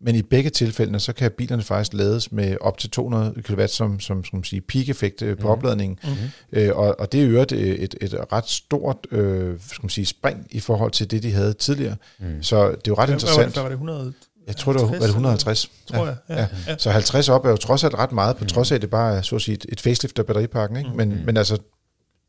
[0.00, 4.00] Men i begge tilfældene, så kan bilerne faktisk lades med op til 200 kW som,
[4.00, 5.52] som skal man sige, peak-effekt øh, på mm.
[5.52, 5.98] opladningen.
[6.04, 6.28] Mm-hmm.
[6.52, 10.06] Øh, og, og det er jo et, et, et ret stort øh, skal man sige,
[10.06, 11.96] spring i forhold til det, de havde tidligere.
[12.18, 12.42] Mm.
[12.42, 13.52] Så det er jo ret Hvad, interessant.
[13.52, 14.12] Hvad var det, 100?
[14.46, 15.70] Jeg tror, det var, var det 150.
[15.86, 16.46] Tror jeg, ja.
[16.66, 16.76] ja.
[16.78, 18.48] Så 50 op er jo trods alt ret meget, på mm.
[18.48, 20.76] trods af, at det bare er så at sige, et, et facelift af batteripakken.
[20.78, 20.90] Ikke?
[20.90, 20.96] Mm.
[20.96, 21.20] Men, mm.
[21.24, 21.58] men altså,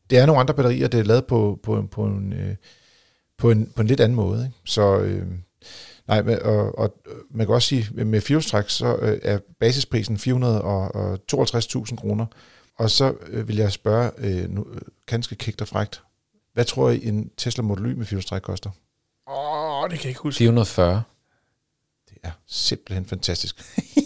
[0.10, 2.56] det er nogle andre batterier, det er lavet på, på, på, en, øh,
[3.38, 4.46] på, en, på en lidt anden måde.
[4.46, 4.58] Ikke?
[4.66, 5.00] Så...
[5.00, 5.28] Øh,
[6.08, 6.96] Nej, men, og, og
[7.30, 12.26] man kan også sige, at med firehjulstræk, så øh, er basisprisen 452.000 kroner.
[12.76, 14.66] Og så øh, vil jeg spørge, øh, nu,
[15.06, 16.04] ganske kægt og frægt,
[16.54, 18.70] hvad tror I en Tesla Model Y med firehjulstræk koster?
[19.28, 20.38] Åh, oh, det kan jeg ikke huske.
[20.38, 21.04] 440.
[22.10, 23.62] Det er simpelthen fantastisk.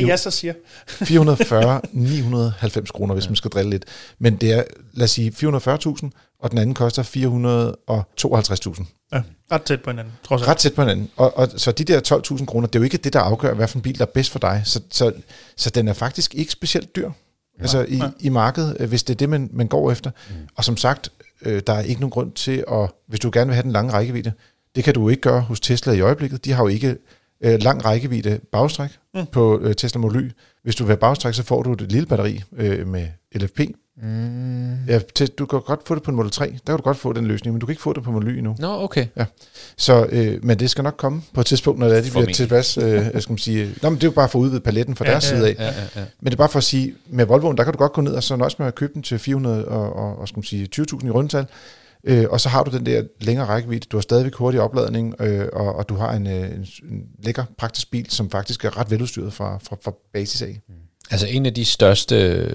[0.00, 0.54] det jeg så siger.
[0.88, 3.30] 440, 990 kroner, hvis ja.
[3.30, 3.84] man skal drille lidt.
[4.18, 8.84] Men det er, lad os sige, 440.000, og den anden koster 452.000.
[9.12, 9.22] Ja,
[9.52, 10.48] ret tæt på hinanden, trods alt.
[10.48, 11.10] Ret tæt på hinanden.
[11.16, 13.68] Og, og så de der 12.000 kroner, det er jo ikke det, der afgør, hvad
[13.68, 14.62] for en bil, der er bedst for dig.
[14.64, 15.12] Så, så,
[15.56, 17.10] så den er faktisk ikke specielt dyr.
[17.58, 18.10] Ja, altså i, ja.
[18.20, 20.10] i markedet, øh, hvis det er det, man, man går efter.
[20.28, 20.34] Mm.
[20.56, 23.54] Og som sagt, øh, der er ikke nogen grund til at, hvis du gerne vil
[23.54, 24.32] have den lange rækkevidde,
[24.76, 26.44] det kan du ikke gøre hos Tesla i øjeblikket.
[26.44, 26.96] De har jo ikke
[27.40, 29.26] øh, lang rækkevidde bagstræk mm.
[29.32, 30.30] på øh, Tesla Model Y.
[30.62, 33.60] Hvis du vil have bagstræk, så får du et lille batteri øh, med LFP,
[34.02, 34.84] Mm.
[34.88, 36.44] Ja, til, du kan godt få det på en Model 3.
[36.46, 38.28] Der kan du godt få den løsning, men du kan ikke få det på Model
[38.28, 38.56] Y endnu.
[38.58, 39.06] Nå, okay.
[39.16, 39.24] Ja.
[39.76, 42.26] Så, øh, men det skal nok komme på et tidspunkt, når det er, de bliver
[42.26, 42.78] tilpas.
[42.78, 44.96] Øh, jeg skal man sige, Nå, men det er jo bare for at udvide paletten
[44.96, 45.54] fra ja, deres ja, side af.
[45.58, 46.04] Ja, ja, ja.
[46.20, 48.12] Men det er bare for at sige, med Volvoen, der kan du godt gå ned
[48.12, 50.68] og så nøjes med at købe den til 400 og, og, og skal man sige,
[50.76, 51.46] 20.000 i rundtal.
[52.06, 55.48] Øh, og så har du den der længere rækkevidde, du har stadigvæk hurtig opladning, øh,
[55.52, 58.90] og, og du har en, øh, en, en lækker praktisk bil, som faktisk er ret
[58.90, 60.60] veludstyret fra, fra, fra basis af.
[60.68, 60.74] Mm.
[61.10, 62.48] Altså en af de største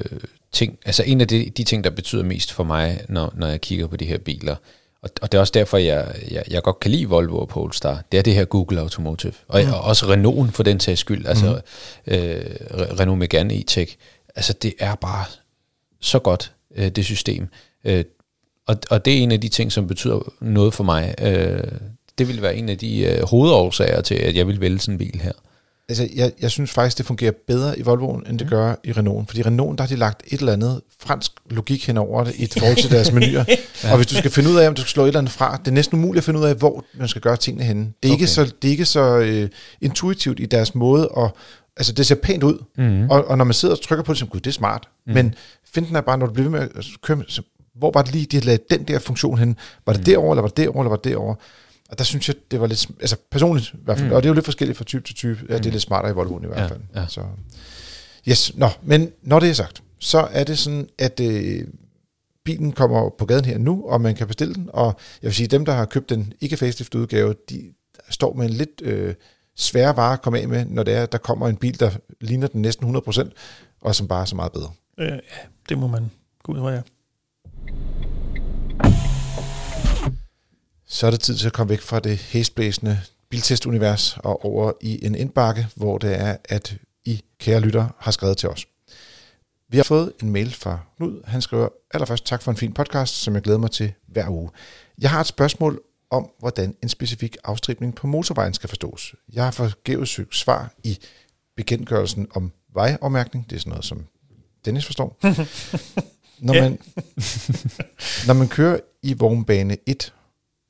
[0.52, 3.62] ting, altså en af de, de ting, der betyder mest for mig, når, når jeg
[3.62, 4.56] kigger på de her biler,
[5.02, 8.04] og, og det er også derfor, jeg, jeg, jeg godt kan lide Volvo og Polestar,
[8.12, 9.74] det er det her Google Automotive, og, mm.
[9.74, 11.62] og også Renault for den sags skyld, altså
[12.08, 12.14] mm.
[12.14, 13.96] øh, Renault Megane E-Tech,
[14.36, 15.26] altså det er bare
[16.02, 17.48] så godt, øh, det system.
[17.84, 18.04] Øh,
[18.70, 21.16] og, og det er en af de ting, som betyder noget for mig.
[21.22, 21.64] Øh,
[22.18, 24.98] det vil være en af de øh, hovedårsager til, at jeg vil vælge sådan en
[24.98, 25.32] bil her
[25.90, 28.50] altså, jeg, jeg synes faktisk, det fungerer bedre i Volvoen, end det mm.
[28.50, 29.28] gør i Renault.
[29.28, 32.36] Fordi i Renault, der har de lagt et eller andet fransk logik hen over det,
[32.36, 33.44] i forhold til deres menuer.
[33.48, 33.56] ja.
[33.92, 35.58] Og hvis du skal finde ud af, om du skal slå et eller andet fra,
[35.58, 37.82] det er næsten umuligt at finde ud af, hvor man skal gøre tingene henne.
[37.82, 38.22] Det er okay.
[38.22, 39.50] ikke så, det er ikke så uh,
[39.82, 41.38] intuitivt i deres måde, og
[41.78, 42.64] altså det ser pænt ud.
[42.78, 43.10] Mm.
[43.10, 44.88] Og, og når man sidder og trykker på det, så gud, det er smart.
[45.08, 45.14] Mm.
[45.14, 45.36] Men
[45.74, 47.42] finden er bare, når du bliver ved med at køre, så,
[47.80, 49.56] hvor var det lige, de havde lavet den der funktion hen?
[49.86, 50.06] Var det mm.
[50.06, 51.36] derovre, eller var det derovre, eller var det derovre?
[51.90, 54.16] Og der synes jeg, det var lidt, altså personligt i hvert fald, mm.
[54.16, 55.72] og det er jo lidt forskelligt fra type til type, ja, det er mm.
[55.72, 56.80] lidt smartere i Volvoen i hvert fald.
[56.96, 57.08] Ja, ja.
[57.08, 57.22] Så,
[58.28, 61.68] yes, nå, men når det er sagt, så er det sådan, at øh,
[62.44, 65.48] bilen kommer på gaden her nu, og man kan bestille den, og jeg vil sige,
[65.48, 67.74] dem, der har købt den ikke facelift udgave, de
[68.10, 69.14] står med en lidt øh,
[69.56, 72.48] svær vare at komme af med, når det er, der kommer en bil, der ligner
[72.48, 73.30] den næsten 100%,
[73.82, 74.72] og som bare er så meget bedre.
[75.00, 75.18] Øh, ja,
[75.70, 76.12] det må man
[76.44, 76.82] gå ud fra, ja.
[80.88, 85.06] Så er det tid til at komme væk fra det hæsblæsende biltestunivers og over i
[85.06, 88.68] en indbakke, hvor det er, at I, kære lytter, har skrevet til os.
[89.70, 91.22] Vi har fået en mail fra Knud.
[91.26, 94.50] Han skriver allerførst tak for en fin podcast, som jeg glæder mig til hver uge.
[95.02, 99.16] Jeg har et spørgsmål om, hvordan en specifik afstribning på motorvejen skal forstås.
[99.34, 101.00] Jeg har forgæves søgt svar i
[101.56, 103.50] bekendtgørelsen om vejafmærkning.
[103.50, 104.06] Det er sådan noget, som
[104.66, 105.18] Dennis forstår.
[106.42, 106.80] når, man,
[108.28, 110.14] når man kører i vognbane 1,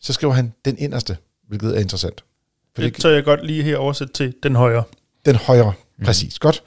[0.02, 1.18] så skriver han den inderste,
[1.48, 2.24] hvilket er interessant.
[2.76, 4.84] For det, det tager jeg godt lige her oversæt til den højre.
[5.26, 6.06] Den højre, mm.
[6.06, 6.40] præcis.
[6.40, 6.64] Godt.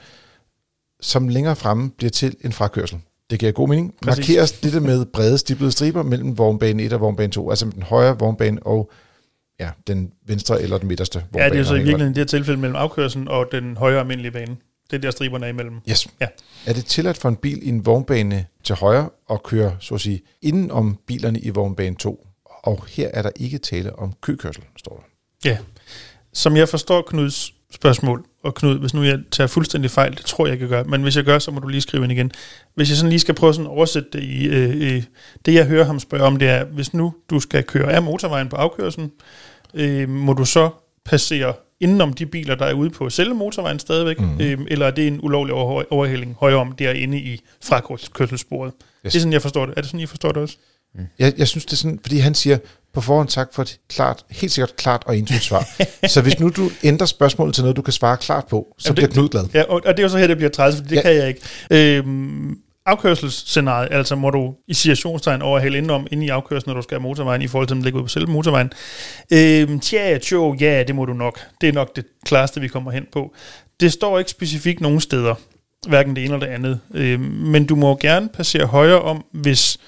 [1.00, 3.00] Som længere fremme bliver til en frakørsel.
[3.30, 3.94] Det giver god mening.
[4.02, 4.28] Præcis.
[4.28, 8.18] Markeres dette med brede stiplede striber mellem vognbane 1 og vognbane 2, altså den højre
[8.18, 8.90] vognbane og
[9.60, 11.44] ja, den venstre eller den midterste vognbane.
[11.44, 14.00] Ja, det er så i virkeligheden i det her tilfælde mellem afkørselen og den højre
[14.00, 14.56] almindelige bane.
[14.92, 15.80] Det er der striberne er imellem.
[15.90, 16.08] Yes.
[16.20, 16.26] Ja.
[16.66, 20.00] Er det tilladt for en bil i en vognbane til højre at køre, så at
[20.00, 22.26] sige, inden om bilerne i vognbane 2?
[22.44, 25.50] Og her er der ikke tale om køkørsel, står der.
[25.50, 25.58] Ja.
[26.32, 30.46] Som jeg forstår Knuds spørgsmål, og Knud, hvis nu jeg tager fuldstændig fejl, det tror
[30.46, 32.32] jeg, jeg kan gøre, men hvis jeg gør, så må du lige skrive ind igen.
[32.74, 35.02] Hvis jeg sådan lige skal prøve sådan at oversætte det i, øh, øh,
[35.46, 38.48] det jeg hører ham spørge om, det er, hvis nu du skal køre af motorvejen
[38.48, 39.12] på afkørselen,
[39.74, 40.70] øh, må du så
[41.04, 44.40] passere indenom de biler, der er ude på selve motorvejen stadigvæk, mm.
[44.40, 48.72] øh, eller er det en ulovlig over- overhældning højere om derinde i frakørselssporet?
[49.06, 49.12] Yes.
[49.12, 49.74] Det er sådan, jeg forstår det.
[49.76, 50.56] Er det sådan, I forstår det også?
[50.94, 51.00] Mm.
[51.18, 52.58] Jeg, jeg synes, det er sådan, fordi han siger
[52.94, 55.68] på forhånd tak for et klart, helt sikkert klart og entydigt svar.
[56.08, 58.94] så hvis nu du ændrer spørgsmålet til noget, du kan svare klart på, så Jamen
[58.94, 59.44] bliver Knud glad.
[59.54, 61.02] Ja, og, og det er jo så her, det bliver træls, for det ja.
[61.02, 61.40] kan jeg ikke.
[61.70, 66.94] Øhm, afkørselsscenariet, altså må du i situationstegn overhale indenom inde i afkørselen, når du skal
[66.94, 68.72] have motorvejen, i forhold til at ligger ud på selve motorvejen.
[69.32, 71.40] Øhm, tja, tjo, ja, det må du nok.
[71.60, 73.34] Det er nok det klareste, vi kommer hen på.
[73.80, 75.34] Det står ikke specifikt nogen steder,
[75.88, 76.80] hverken det ene eller det andet.
[76.94, 79.78] Øhm, men du må gerne passere højre om, hvis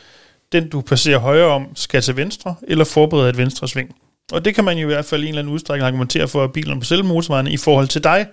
[0.53, 3.95] den du passerer højre om skal til venstre, eller forberede et venstre sving.
[4.33, 6.45] Og det kan man jo i hvert fald i en eller anden udstrækning argumentere for,
[6.45, 8.27] at bilerne på selve motorvejen i forhold til dig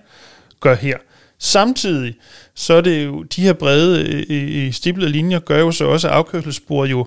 [0.60, 0.96] gør her.
[1.44, 2.14] Samtidig
[2.54, 5.84] så er det jo, de her brede øh, øh, øh, stiplede linjer gør jo så
[5.84, 7.06] også, at afkørselsspor jo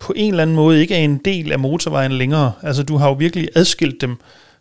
[0.00, 2.52] på en eller anden måde ikke er en del af motorvejen længere.
[2.62, 4.16] Altså du har jo virkelig adskilt dem,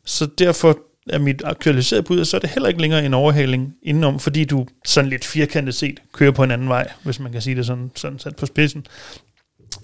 [0.06, 0.78] så derfor
[1.10, 4.68] er mit aktualiserede bud, så er det heller ikke længere en overhaling indenom, fordi du
[4.86, 7.92] sådan lidt firkantet set kører på en anden vej, hvis man kan sige det sådan,
[7.96, 8.86] sådan sat på spidsen.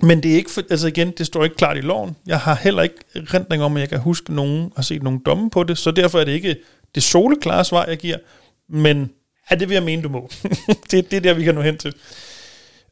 [0.01, 2.16] Men det er ikke, for, altså igen, det står ikke klart i loven.
[2.28, 5.49] Jeg har heller ikke rentning om, at jeg kan huske nogen har set nogen domme
[5.49, 6.55] på det, så derfor er det ikke
[6.95, 8.18] det soleklare svar, jeg giver,
[8.70, 9.11] men
[9.51, 10.30] ja, det vil jeg mene, du må.
[10.91, 11.93] det, det er der, vi kan nå hen til.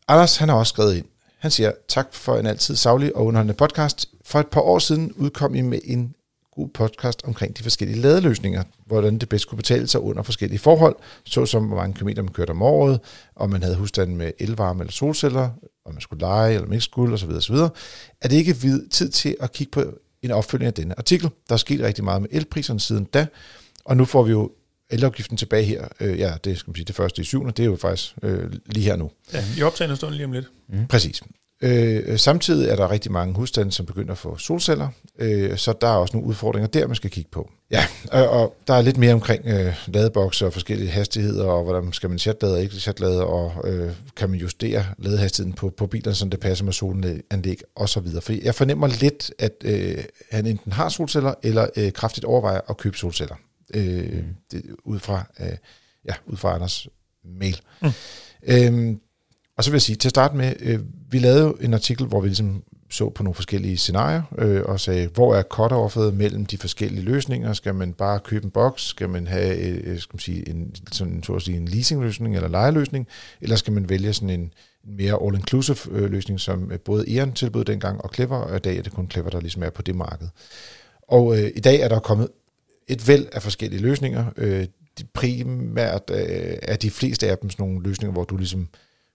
[0.07, 1.05] Anders, han har også skrevet ind.
[1.39, 4.09] Han siger, tak for en altid savlig og underholdende podcast.
[4.25, 6.13] For et par år siden udkom I med en
[6.55, 10.95] god podcast omkring de forskellige ladeløsninger, hvordan det bedst kunne betale sig under forskellige forhold,
[11.25, 12.99] såsom hvor mange kilometer man kørte om året,
[13.35, 15.49] om man havde husstanden med elvarme eller solceller,
[15.85, 17.29] om man skulle lege eller man ikke skulle osv.
[17.29, 17.55] osv.
[18.21, 18.55] Er det ikke
[18.91, 19.83] tid til at kigge på
[20.21, 21.29] en opfølgning af denne artikel?
[21.49, 23.27] Der er sket rigtig meget med elpriserne siden da,
[23.85, 24.51] og nu får vi jo
[24.89, 25.87] elafgiften tilbage her.
[25.99, 28.51] Øh, ja, det skal man sige, det første i syvende, det er jo faktisk øh,
[28.65, 29.11] lige her nu.
[29.33, 30.45] Ja, i optagende stund lige om lidt.
[30.69, 30.87] Mm.
[30.87, 31.21] Præcis.
[31.61, 34.87] Øh, samtidig er der rigtig mange husstande, som begynder at få solceller,
[35.19, 37.51] øh, så der er også nogle udfordringer der, man skal kigge på.
[37.71, 41.93] Ja, og, og der er lidt mere omkring øh, ladebokse og forskellige hastigheder, og hvordan
[41.93, 46.15] skal man chatlade og ikke chatlade, og øh, kan man justere ladehastigheden på, på bilerne,
[46.15, 48.07] så det passer med solanlæg osv.
[48.21, 49.97] For jeg fornemmer lidt, at øh,
[50.31, 53.35] han enten har solceller, eller øh, kraftigt overvejer at købe solceller,
[53.73, 54.35] øh, mm.
[54.51, 55.57] det, ud, fra, øh,
[56.05, 56.87] ja, ud fra Anders
[57.23, 57.61] mail.
[57.81, 57.89] Mm.
[58.43, 58.99] Øhm,
[59.57, 62.21] og så vil jeg sige, til at starte med, øh, vi lavede en artikel, hvor
[62.21, 66.57] vi ligesom så på nogle forskellige scenarier, øh, og sagde, hvor er cut mellem de
[66.57, 67.53] forskellige løsninger?
[67.53, 68.83] Skal man bare købe en boks?
[68.83, 72.49] Skal man have øh, skal man sige, en, sådan, så at sige, en leasingløsning eller
[72.49, 73.07] lejeløsning?
[73.41, 77.33] Eller skal man vælge sådan en, en mere all-inclusive øh, løsning, som øh, både Eon
[77.33, 79.81] tilbød dengang, og Clever, og i dag er det kun Clever, der ligesom er på
[79.81, 80.27] det marked.
[81.07, 82.27] Og øh, i dag er der kommet
[82.87, 84.25] et væld af forskellige løsninger.
[84.37, 84.65] Øh,
[84.99, 88.67] de primært øh, er de fleste af dem sådan nogle løsninger, hvor du ligesom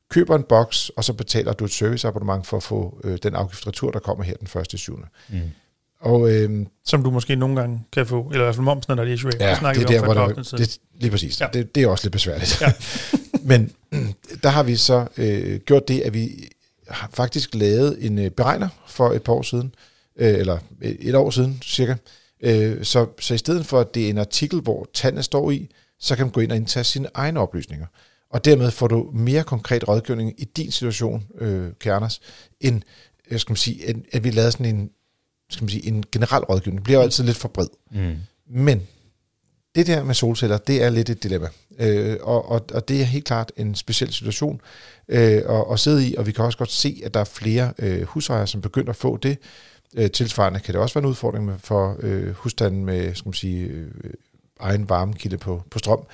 [0.09, 3.91] køber en boks, og så betaler du et serviceabonnement for at få øh, den afgiftretur,
[3.91, 5.01] der kommer her den første 7.
[5.29, 5.41] Mm.
[6.01, 9.05] Og, øh, Som du måske nogle gange kan få, eller i hvert fald momsen, når
[9.05, 11.41] det er Ja, det er der, hvor der, det, lige præcis.
[11.41, 11.47] Ja.
[11.53, 12.61] Det, det er også lidt besværligt.
[12.61, 12.73] Ja.
[13.51, 13.73] Men
[14.43, 16.49] der har vi så øh, gjort det, at vi
[16.89, 19.75] har faktisk lavet en øh, beregner for et par år siden,
[20.17, 21.95] øh, eller et, et år siden cirka.
[22.43, 25.71] Øh, så, så i stedet for, at det er en artikel, hvor tallene står i,
[25.99, 27.87] så kan man gå ind og indtage sine egne oplysninger.
[28.31, 32.21] Og dermed får du mere konkret rådgivning i din situation, øh, Kjernes,
[32.61, 32.83] end
[33.31, 34.91] jeg skal man sige, at, at vi lavede sådan en,
[35.51, 36.79] skal man sige, en generel rådgivning.
[36.79, 37.67] Det bliver jo altid lidt for bred.
[37.91, 38.17] Mm.
[38.51, 38.83] Men
[39.75, 41.49] det der med solceller, det er lidt et dilemma.
[41.79, 44.61] Øh, og, og, og det er helt klart en speciel situation
[45.09, 47.73] øh, at, at sidde i, og vi kan også godt se, at der er flere
[47.79, 49.39] øh, husejere, som begynder at få det.
[49.97, 53.35] Øh, tilsvarende kan det også være en udfordring med, for øh, husstanden med skal man
[53.35, 53.91] sige, øh,
[54.61, 56.07] egen varmekilde på, på strøm.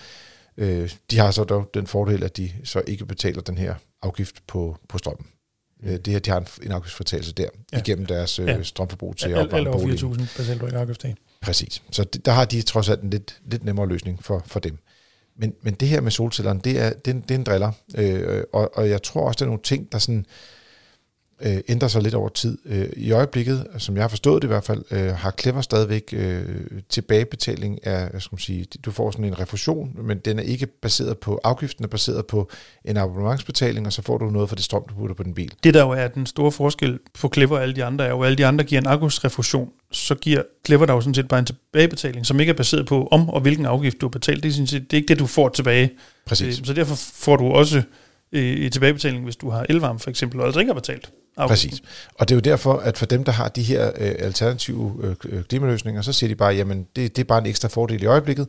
[0.57, 4.47] Øh, de har så dog den fordel, at de så ikke betaler den her afgift
[4.47, 5.27] på, på strømmen.
[5.83, 5.89] Mm.
[6.03, 7.79] Det her, de har en, en afgiftsfritagelse der, Ja.
[7.79, 8.63] igennem deres øh, Ja.
[8.63, 10.13] strømforbrug til alt opvarme over boligen.
[10.13, 11.15] 4.000 betaler du ikke afgift af.
[11.41, 11.83] Præcis.
[11.91, 14.79] Så det, der har de trods alt en lidt, lidt nemmere løsning for, for dem.
[15.37, 17.73] Men, men det her med solcellerne, det er, det det er en driller.
[17.97, 20.25] Øh, og, og jeg tror også, der er nogle ting, der sådan, øh,
[21.69, 22.59] ændrer sig lidt over tid.
[22.67, 26.03] Øh, I øjeblikket, som jeg har forstået det i hvert fald, øh, har Clever stadigvæk
[26.13, 26.45] øh,
[26.89, 30.67] tilbagebetaling af, hvad skal man sige, du får sådan en refusion, men den er ikke
[30.67, 32.51] baseret på afgiften, er baseret på
[32.85, 35.53] en abonnementsbetaling, og så får du noget for det strøm, du putter på din bil.
[35.65, 38.21] Det der jo er den store forskel på Clever og alle de andre, er jo,
[38.21, 41.41] at alle de andre giver en afgiftsrefusion, så giver Clever dig jo sådan set bare
[41.41, 44.43] en tilbagebetaling, som ikke er baseret på om og hvilken afgift du har betalt.
[44.43, 45.91] Det er, sådan set, det er ikke det, du får tilbage.
[46.27, 46.59] Præcis.
[46.59, 47.83] Øh, Så derfor får du også
[48.33, 51.11] øh, et tilbagebetaling, hvis du har elvarme for eksempel, og altså ikke har betalt.
[51.37, 51.71] afgiften.
[51.71, 51.83] Præcis.
[52.15, 55.43] Og det er jo derfor, at for dem, der har de her øh, alternative øh,
[55.45, 58.49] klimaløsninger, så siger de bare, jamen det, det er bare en ekstra fordel i øjeblikket.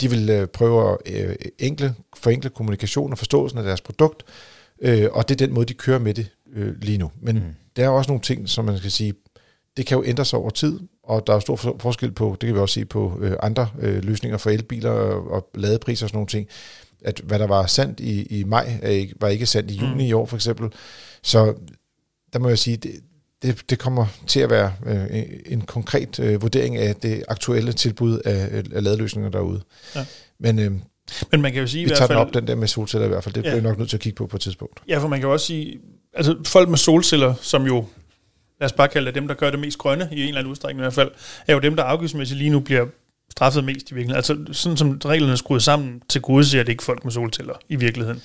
[0.00, 4.22] De vil øh, prøve at øh, enkle, forenkle kommunikation og forståelsen af deres produkt,
[4.82, 7.10] øh, og det er den måde, de kører med det øh, lige nu.
[7.22, 7.42] Men mm.
[7.76, 9.14] der er også nogle ting, som man skal sige,
[9.76, 12.36] det kan jo ændre sig over tid, og der er jo stor for- forskel på,
[12.40, 16.06] det kan vi også se på øh, andre øh, løsninger for elbiler og, og ladepriser
[16.06, 16.48] og sådan nogle ting,
[17.04, 20.00] at hvad der var sandt i, i maj, ikke, var ikke sandt i juni Mm.
[20.00, 20.68] i år for eksempel.
[21.22, 21.54] Så
[22.32, 22.92] der må jeg sige, det,
[23.42, 28.18] det, det kommer til at være øh, en konkret øh, vurdering af det aktuelle tilbud
[28.18, 29.60] af, af ladeløsninger derude.
[29.96, 30.06] Ja.
[30.40, 30.72] Men øh,
[31.30, 32.18] Men man kan jo sige i vi hvert tager fald...
[32.18, 33.34] den op, den der med solceller i hvert fald.
[33.34, 33.50] Det Ja.
[33.50, 34.80] bliver nok nødt til at kigge på på et tidspunkt.
[34.88, 35.78] Ja, for man kan jo også sige,
[36.14, 37.84] altså folk med solceller, som jo,
[38.60, 40.50] lad os bare kalde det dem, der gør det mest grønne, i en eller anden
[40.50, 41.10] udstrækning i hvert fald,
[41.46, 42.86] er jo dem, der afgiftsmæssigt lige nu bliver
[43.30, 44.16] straffet mest i virkeligheden.
[44.16, 47.54] Altså sådan som reglerne er skruet sammen, til gode ser det ikke folk med solceller
[47.68, 48.22] i virkeligheden.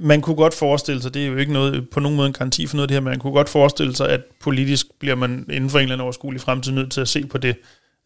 [0.00, 2.66] Man kunne godt forestille sig, det er jo ikke noget, på nogen måde en garanti
[2.66, 5.46] for noget af det her, men man kunne godt forestille sig, at politisk bliver man
[5.50, 7.56] inden for en eller anden overskuelig fremtid nødt til at se på det.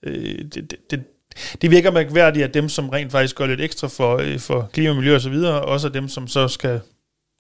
[0.02, 1.04] Øh, det, det, det
[1.62, 4.92] det virker mærkværdigt, at dem, som rent faktisk gør lidt ekstra for, øh, for klima,
[4.94, 6.80] miljø og så videre, også er dem, som så skal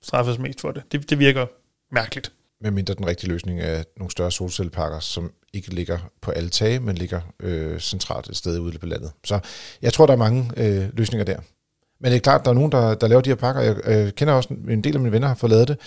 [0.02, 0.82] straffes mest for det.
[0.92, 1.46] Det, det virker
[1.94, 2.32] mærkeligt.
[2.62, 6.96] Medmindre den rigtige løsning er nogle større solcelleparker, som ikke ligger på alle tage, men
[6.96, 9.10] ligger øh, centralt et sted ude på landet.
[9.24, 9.38] Så
[9.82, 11.36] jeg tror, der er mange øh, løsninger der.
[12.00, 13.62] Men det er klart, der er nogen, der, der laver de her pakker.
[13.62, 15.78] Jeg øh, kender også en, del af mine venner, har fået lavet det.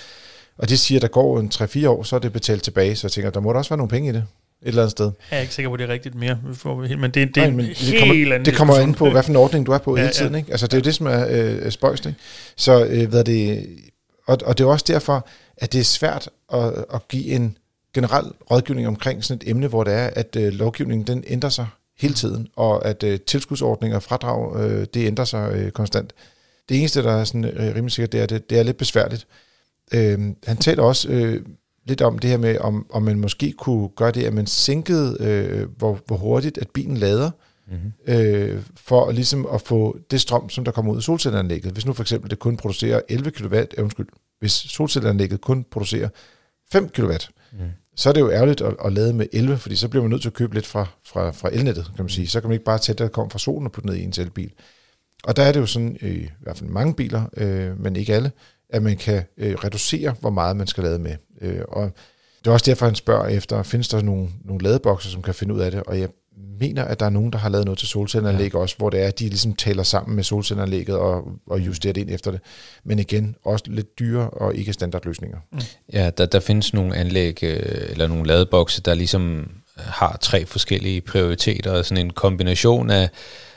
[0.57, 2.95] Og de siger, at der går en 3-4 år, så er det betalt tilbage.
[2.95, 4.25] Så jeg tænker, der må der også være nogle penge i det
[4.61, 5.11] et eller andet sted.
[5.31, 6.39] Jeg er ikke sikker på, at det er rigtigt mere,
[6.97, 9.09] men det, det er Nej, en men helt det kommer, anden det kommer an på,
[9.09, 10.11] hvad for en ordning du er på Ja, hele ja.
[10.11, 10.35] tiden.
[10.35, 10.51] Ikke?
[10.51, 12.05] Altså, det er jo det, som er øh, spøjst.
[12.05, 12.19] Ikke?
[12.55, 13.67] Så øh, hvad er det,
[14.27, 17.57] og, og det er også derfor, at det er svært at, at give en
[17.93, 21.67] generel rådgivning omkring sådan et emne, hvor det er, at øh, lovgivningen den ændrer sig
[21.97, 26.13] hele tiden, og at øh, tilskudsordninger og fradrag, øh, det ændrer sig øh, konstant.
[26.69, 28.77] Det eneste, der er sådan, øh, rimelig sikkert, det er, at det, det er lidt
[28.77, 29.27] besværligt.
[29.93, 31.45] Øh, han taler også øh,
[31.85, 35.17] lidt om det her med, om, om man måske kunne gøre det, at man sænkede,
[35.19, 37.31] øh, hvor, hvor hurtigt at bilen lader,
[37.71, 38.13] Mm-hmm.
[38.13, 41.71] øh, for ligesom at få det strøm, som der kommer ud af solcelleanlægget.
[41.71, 44.07] Hvis nu for eksempel det kun producerer 11 kW, øh, undskyld,
[44.39, 46.09] hvis solcelleanlægget kun producerer
[46.71, 47.11] 5 kW,
[47.51, 47.59] Mm.
[47.95, 50.21] så er det jo ærgerligt at, at lade med 11, fordi så bliver man nødt
[50.21, 52.27] til at købe lidt fra, fra, fra elnettet, kan man sige.
[52.27, 54.03] Så kan man ikke bare tage det, der kommer fra solen og putte ned i
[54.03, 54.51] en elbil.
[55.23, 58.13] Og der er det jo sådan, øh, i hvert fald mange biler, øh, men ikke
[58.13, 58.31] alle,
[58.69, 61.15] at man kan øh, reducere, hvor meget man skal lade med.
[61.41, 61.91] Øh, og
[62.39, 65.53] det er også derfor, han spørger efter, findes der nogle, nogle ladebokser, som kan finde
[65.53, 65.83] ud af det?
[65.83, 66.09] Og jeg
[66.59, 68.59] mener, at der er nogen, der har lavet noget til solcelleanlæg ja.
[68.59, 72.01] også, hvor det er, at de ligesom taler sammen med solcelleanlægget og, og justerer det
[72.01, 72.39] ind efter det.
[72.83, 75.37] Men igen, også lidt dyre og ikke standardløsninger.
[75.93, 77.59] Ja, der, der findes nogle anlæg, øh,
[77.89, 83.09] eller nogle ladebokse, der ligesom har tre forskellige prioriteter, og sådan en kombination af,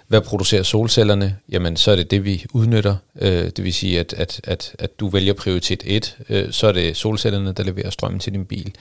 [0.08, 2.96] hvad producerer solcellerne, jamen så er det det, vi udnytter.
[3.20, 6.72] Øh, det vil sige, at, at, at, at du vælger prioritet 1, øh, så er
[6.72, 8.74] det solcellerne, der leverer strømmen til din bil.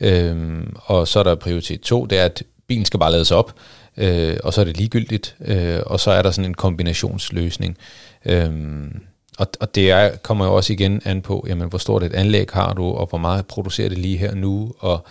[0.00, 2.42] Øh, og så er der prioritet 2, det er, at
[2.72, 3.54] bilen skal bare lades op,
[3.96, 7.76] øh, og så er det ligegyldigt, øh, og så er der sådan en kombinationsløsning.
[8.24, 8.50] Øh,
[9.38, 12.46] og, og det er, kommer jo også igen an på, jamen, hvor stort et anlæg
[12.52, 15.06] har du, og hvor meget producerer det lige her nu, og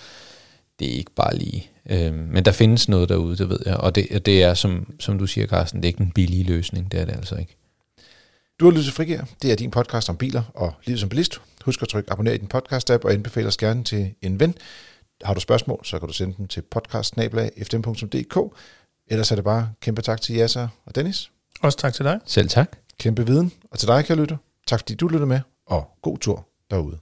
[0.80, 1.70] det er ikke bare lige.
[1.89, 5.20] Øh, men der findes noget derude, det ved jeg, og det, det er, som, som
[5.20, 7.55] du siger, Carsten, det er ikke en billig løsning, det er det altså ikke.
[8.59, 11.41] Du har lyttet til Det er din podcast om biler og livet som bilist.
[11.66, 14.55] Husk at trykke abonner i din podcast-app og anbefale os gerne til en ven.
[15.24, 18.58] Har du spørgsmål, så kan du sende dem til podcast.fm.dk.
[19.08, 21.32] Ellers er det bare kæmpe tak til Yasser og Dennis.
[21.62, 22.20] Også tak til dig.
[22.26, 22.78] Selv tak.
[23.00, 23.52] Kæmpe viden.
[23.72, 24.38] Og til dig, kan lytte.
[24.68, 26.98] Tak fordi du lyttede med, og god tur derude.